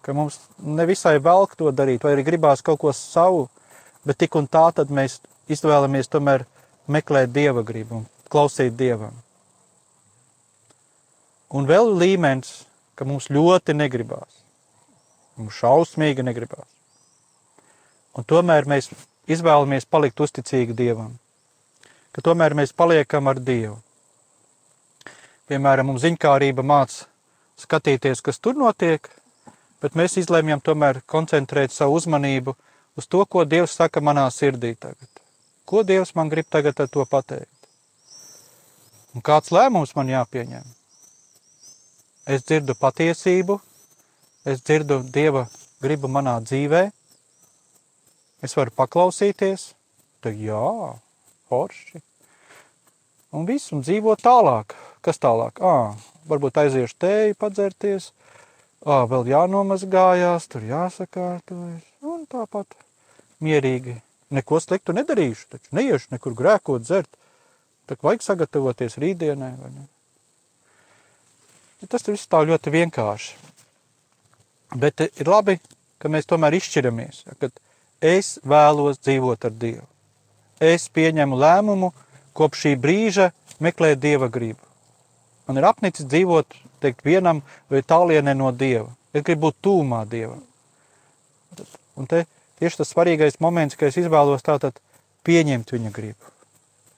Ka 0.02 0.12
mums 0.12 0.40
nevisai 0.58 1.18
velk 1.22 1.54
to 1.56 1.70
darīt, 1.70 2.02
vai 2.02 2.16
arī 2.16 2.24
gribās 2.26 2.62
kaut 2.62 2.80
ko 2.82 2.92
savu, 2.92 3.46
bet 4.04 4.18
tik 4.18 4.34
un 4.34 4.48
tā 4.50 4.64
tad 4.74 4.90
mēs 4.90 5.20
izvēlamies 5.52 6.10
tomēr 6.10 6.46
meklēt 6.90 7.30
dieva 7.30 7.62
gribu 7.62 8.02
klausīt 8.32 8.74
dievam. 8.74 9.14
Un 11.52 11.68
vēl 11.68 11.92
līmenis, 12.00 12.62
ka 12.96 13.04
mums 13.04 13.28
ļoti 13.28 13.76
negribās. 13.76 14.40
Mums 15.36 15.58
šausmīgi 15.60 16.24
negribās. 16.24 16.68
Un 18.16 18.24
tomēr 18.28 18.66
mēs 18.68 18.90
izvēlamies 19.34 19.88
palikt 19.88 20.20
uzticīgi 20.24 20.76
Dievam. 20.78 21.14
Ka 22.12 22.24
tomēr 22.24 22.56
mēs 22.58 22.74
paliekam 22.76 23.30
ar 23.30 23.40
Dievu. 23.40 23.78
Piemēram, 25.48 25.90
mums 25.90 26.04
ziņkārība 26.04 26.64
māca 26.64 27.06
skatīties, 27.60 28.22
kas 28.24 28.38
tur 28.38 28.58
notiek, 28.58 29.08
bet 29.82 29.96
mēs 29.98 30.18
izlēmjam 30.20 30.62
tomēr 30.64 31.02
koncentrēt 31.06 31.72
savu 31.72 31.96
uzmanību 32.00 32.54
uz 32.96 33.08
to, 33.08 33.24
ko 33.26 33.46
Dievs 33.48 33.78
saka 33.80 34.00
manā 34.00 34.28
sirdī 34.30 34.74
tagad. 34.76 35.08
Ko 35.64 35.82
Dievs 35.86 36.14
man 36.14 36.30
grib 36.32 36.46
tagad 36.50 36.80
ar 36.80 36.92
to 36.92 37.08
pateikt? 37.08 37.48
Un 39.12 39.24
kāds 39.24 39.52
lēmums 39.52 39.96
man 39.96 40.08
jāpieņem? 40.08 40.70
es 42.26 42.44
dzirdu 42.46 42.74
patiesību, 42.78 43.58
es 44.46 44.62
dzirdu 44.62 45.02
Dieva 45.14 45.46
gribu 45.82 46.08
manā 46.08 46.38
dzīvē, 46.42 46.90
es 48.44 48.56
varu 48.58 48.74
paklausīties, 48.76 49.72
tad 50.22 50.38
jā, 50.38 50.62
forši. 51.50 52.02
Un 53.32 53.46
viss, 53.48 53.72
un 53.72 53.80
dzīvo 53.84 54.14
tālāk. 54.20 54.74
Kas 55.02 55.18
tālāk? 55.22 55.62
Ā, 55.64 55.94
varbūt 56.28 56.60
aiziešu 56.62 56.98
tēju 57.00 57.38
padzerties, 57.40 58.10
ā, 58.84 59.02
vēl 59.10 59.30
jānomazgājās, 59.32 60.46
tur 60.52 60.66
jāsakārtojas, 60.68 61.86
un 62.04 62.26
tāpat 62.30 62.76
mierīgi. 63.42 63.96
Neko 64.32 64.60
sliktu 64.64 64.94
nedarīšu, 64.96 65.48
taču 65.54 65.76
neiešu 65.76 66.14
nekur 66.14 66.36
grēkot, 66.36 66.84
dzert. 66.84 67.10
Tā 67.88 67.96
vajag 68.00 68.22
sagatavoties 68.24 68.96
rītdienai? 69.02 69.50
Ja 71.82 71.88
tas 71.90 72.06
viss 72.06 72.30
tā 72.30 72.44
ļoti 72.46 72.72
vienkārši. 72.72 73.34
Bet 74.78 75.02
ir 75.04 75.28
labi, 75.28 75.58
ka 76.00 76.08
mēs 76.08 76.28
tomēr 76.30 76.56
izšķiramies. 76.56 77.24
Ja, 77.26 77.36
kad 77.42 77.58
es 78.02 78.38
vēlos 78.42 78.98
dzīvot 79.00 79.46
ar 79.46 79.54
Dievu. 79.54 79.86
Es 80.60 80.88
pieņemu 80.90 81.38
lēmumu 81.38 81.92
kopš 82.36 82.66
šī 82.66 82.74
brīža 82.82 83.30
meklēt 83.62 84.02
Dieva 84.02 84.28
gribu. 84.28 84.60
Man 85.46 85.58
ir 85.58 85.66
apnicis 85.66 86.06
dzīvot 86.06 86.58
teikt, 86.82 87.04
vienam 87.06 87.42
vai 87.70 87.82
tālienē 87.82 88.34
no 88.36 88.50
Dieva. 88.52 88.90
Es 89.14 89.24
gribu 89.24 89.48
būt 89.48 89.58
tūmā 89.62 90.02
Dievam. 90.10 90.42
Un 91.96 92.08
te 92.08 92.24
tieši 92.60 92.80
tas 92.80 92.92
svarīgais 92.94 93.40
moments, 93.40 93.76
ka 93.76 93.90
es 93.90 93.98
izvēlos 94.00 94.44
tātad 94.46 94.78
pieņemt 95.26 95.74
viņa 95.74 95.92
gribu. 95.94 96.32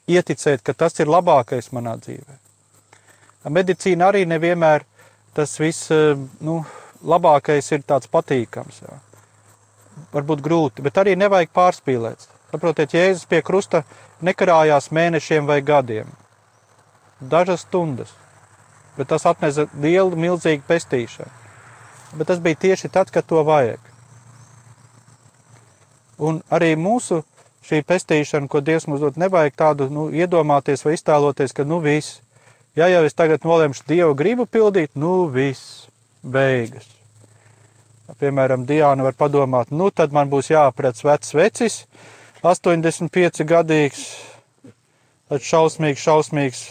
Ieticēt, 0.09 0.63
ka 0.63 0.75
tas 0.77 1.01
ir 1.01 1.11
labākais 1.11 1.71
manā 1.73 1.97
dzīvē. 2.01 2.39
Medicīna 3.53 4.11
arī 4.11 4.25
nevienmēr 4.29 4.85
tas 5.37 5.59
viss, 5.61 5.91
eh, 5.91 6.17
nu, 6.41 6.63
labākais 7.05 7.73
ir 7.73 7.83
tāds 7.83 8.09
patīkams. 8.09 8.81
Jā. 8.85 9.01
Varbūt 10.15 10.43
grūti, 10.43 10.83
bet 10.83 10.99
arī 10.99 11.15
nevajag 11.19 11.53
pārspīlēt. 11.55 12.29
Saprotiet, 12.55 12.95
Jēzus 12.95 13.27
pie 13.27 13.41
krusta 13.43 13.83
nekarājās 14.23 14.93
mēnešiem 14.95 15.47
vai 15.47 15.59
gadiem. 15.63 16.11
Dažas 17.19 17.65
stundas. 17.67 18.13
Bet 18.95 19.11
tas 19.11 19.27
atnesa 19.27 19.67
lielu, 19.83 20.15
milzīgu 20.15 20.63
pestīšanu. 20.69 21.31
Bet 22.15 22.31
tas 22.31 22.39
bija 22.39 22.61
tieši 22.67 22.93
tad, 22.95 23.11
kad 23.11 23.27
to 23.27 23.43
vajag. 23.43 23.81
Un 26.23 26.43
arī 26.47 26.77
mūsu 26.79 27.25
šī 27.67 27.83
pestīšana, 27.83 28.47
ko 28.47 28.63
Dievs 28.63 28.87
mums 28.87 29.03
dod, 29.03 29.19
nevajag 29.19 29.59
tādu 29.59 29.89
nu, 29.91 30.07
iedomāties 30.15 30.87
vai 30.87 30.95
iztēloties, 30.95 31.57
ka 31.57 31.67
nu 31.67 31.81
viss. 31.83 32.21
Ja 32.79 32.87
jau 32.91 33.03
es 33.07 33.19
tagad 33.19 33.47
nolemšu 33.47 33.87
Dievu 33.91 34.15
gribu 34.19 34.47
pildīt, 34.47 34.95
nu 34.95 35.25
viss, 35.27 35.89
beigas. 36.23 36.94
Piemēram, 38.21 38.67
Diana 38.69 39.07
var 39.07 39.17
padomāt, 39.17 39.71
nu 39.73 39.89
tad 39.91 40.13
man 40.13 40.29
būs 40.29 40.51
jāaprec 40.53 40.99
vecs 41.07 41.33
vecis, 41.35 41.77
85 42.45 43.47
gadīgs, 43.49 44.03
tāds 45.33 45.49
šausmīgs, 45.49 46.03
šausmīgs. 46.05 46.65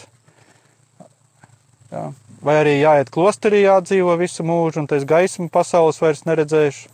Jā. 1.90 2.04
Vai 2.44 2.54
arī 2.60 2.76
jāiet 2.78 3.10
klosterī, 3.10 3.64
jādzīvo 3.64 4.14
visu 4.20 4.44
mūžu, 4.46 4.82
un 4.82 4.88
tas 4.90 5.06
gaismu 5.08 5.48
pasaules 5.52 5.98
vairs 6.02 6.22
neredzēšu. 6.28 6.92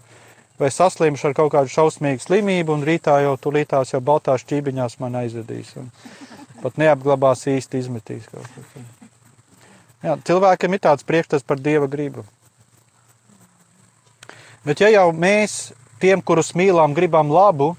Vai 0.60 0.68
saslimšu 0.72 1.30
ar 1.30 1.34
kaut 1.36 1.54
kādu 1.54 1.72
šausmīgu 1.72 2.20
slimību, 2.20 2.74
un 2.76 2.84
rītā 2.84 3.16
jau 3.24 3.36
tulītās 3.40 3.94
jau 3.94 4.00
baltās 4.04 4.44
ķībiņās 4.48 4.98
man 5.00 5.16
aizvedīs. 5.22 5.72
Un 5.80 5.88
pat 6.60 6.76
neapglabās 6.80 7.46
īsti 7.48 7.80
izmetīs 7.80 8.28
kaut 8.32 8.48
ko. 8.56 8.84
Jā, 10.04 10.16
cilvēkiem 10.24 10.76
ir 10.76 10.84
tāds 10.84 11.04
priekšstats 11.08 11.44
par 11.48 11.60
dieva 11.60 11.88
gribu. 11.90 12.24
Bet 14.66 14.82
ja 14.82 14.90
jau 14.92 15.06
mēs 15.16 15.70
tiem, 16.02 16.20
kurus 16.20 16.52
mīlām, 16.52 16.92
gribam 16.96 17.30
labu, 17.32 17.72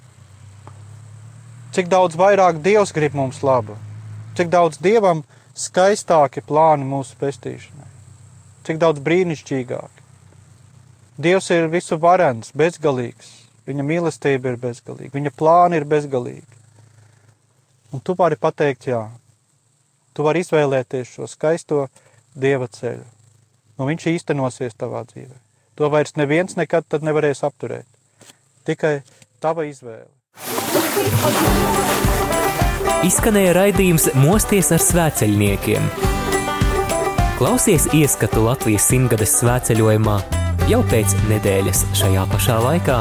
cik 1.75 1.91
daudz 1.91 2.17
vairāk 2.17 2.61
Dievs 2.65 2.93
grib 2.95 3.13
mums 3.17 3.43
labu, 3.45 3.75
cik 4.37 4.49
daudz 4.49 4.79
Dievam 4.81 5.21
skaistāki 5.53 6.41
plāni 6.41 6.87
mūsu 6.87 7.17
pestīšanai, 7.21 7.89
cik 8.65 8.81
daudz 8.81 9.03
brīnišķīgāki. 9.05 10.07
Dievs 11.21 11.51
ir 11.53 11.69
visu 11.69 11.99
varens, 12.01 12.49
bezgalīgs, 12.57 13.29
viņa 13.69 13.85
mīlestība 13.85 14.55
ir 14.55 14.57
bezgalīga, 14.61 15.13
viņa 15.19 15.33
plāni 15.37 15.77
ir 15.77 15.85
bezgalīgi. 15.85 16.59
Un 17.93 18.01
tu 18.01 18.15
vari 18.17 18.39
pateikt, 18.41 18.89
jā, 18.89 19.03
tu 20.15 20.25
vari 20.25 20.41
izvēlēties 20.41 21.13
šo 21.13 21.29
skaisto 21.29 21.85
Dieva 22.33 22.71
ceļu. 22.71 23.05
Nu, 23.77 23.85
viņš 23.89 24.09
īstenosies 24.15 24.77
tavā 24.79 25.03
dzīvē. 25.09 25.50
To 25.79 25.89
vairs 25.89 26.17
neviens 26.19 26.57
nekad 26.59 26.85
nevarēs 27.01 27.43
apturēt. 27.47 27.87
Tikai 28.67 29.01
tava 29.41 29.65
izvēle. 29.69 30.09
Izskanēja 33.01 33.53
raidījums 33.57 34.11
Mosties 34.21 34.69
ar 34.75 34.83
svēceļniekiem. 34.83 35.87
Klausies 37.39 37.87
ieskatu 37.97 38.43
Latvijas 38.45 38.85
simtgades 38.91 39.33
svēceļojumā 39.39 40.19
jau 40.69 40.81
pēc 40.91 41.15
nedēļas 41.31 41.85
šajā 41.97 42.27
pašā 42.29 42.59
laikā. 42.61 42.99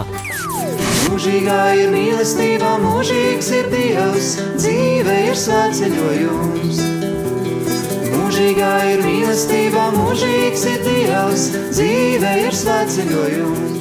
Mūžīgā 1.11 1.59
ir 1.83 1.93
mīlestība, 1.93 2.77
mūžīgs 2.81 3.51
ir 3.59 3.69
Dievs, 3.75 4.33
dzīve 4.57 5.19
ir 5.27 5.37
svētceļojums. 5.45 7.00
Mūžīgā 8.41 8.69
ir 8.89 9.03
mīlestība, 9.05 9.83
mūžīgs 9.93 10.63
ir 10.71 10.81
Dievs, 10.87 11.45
dzīve 11.77 12.33
ir 12.47 12.57
svētceļojums. 12.57 13.80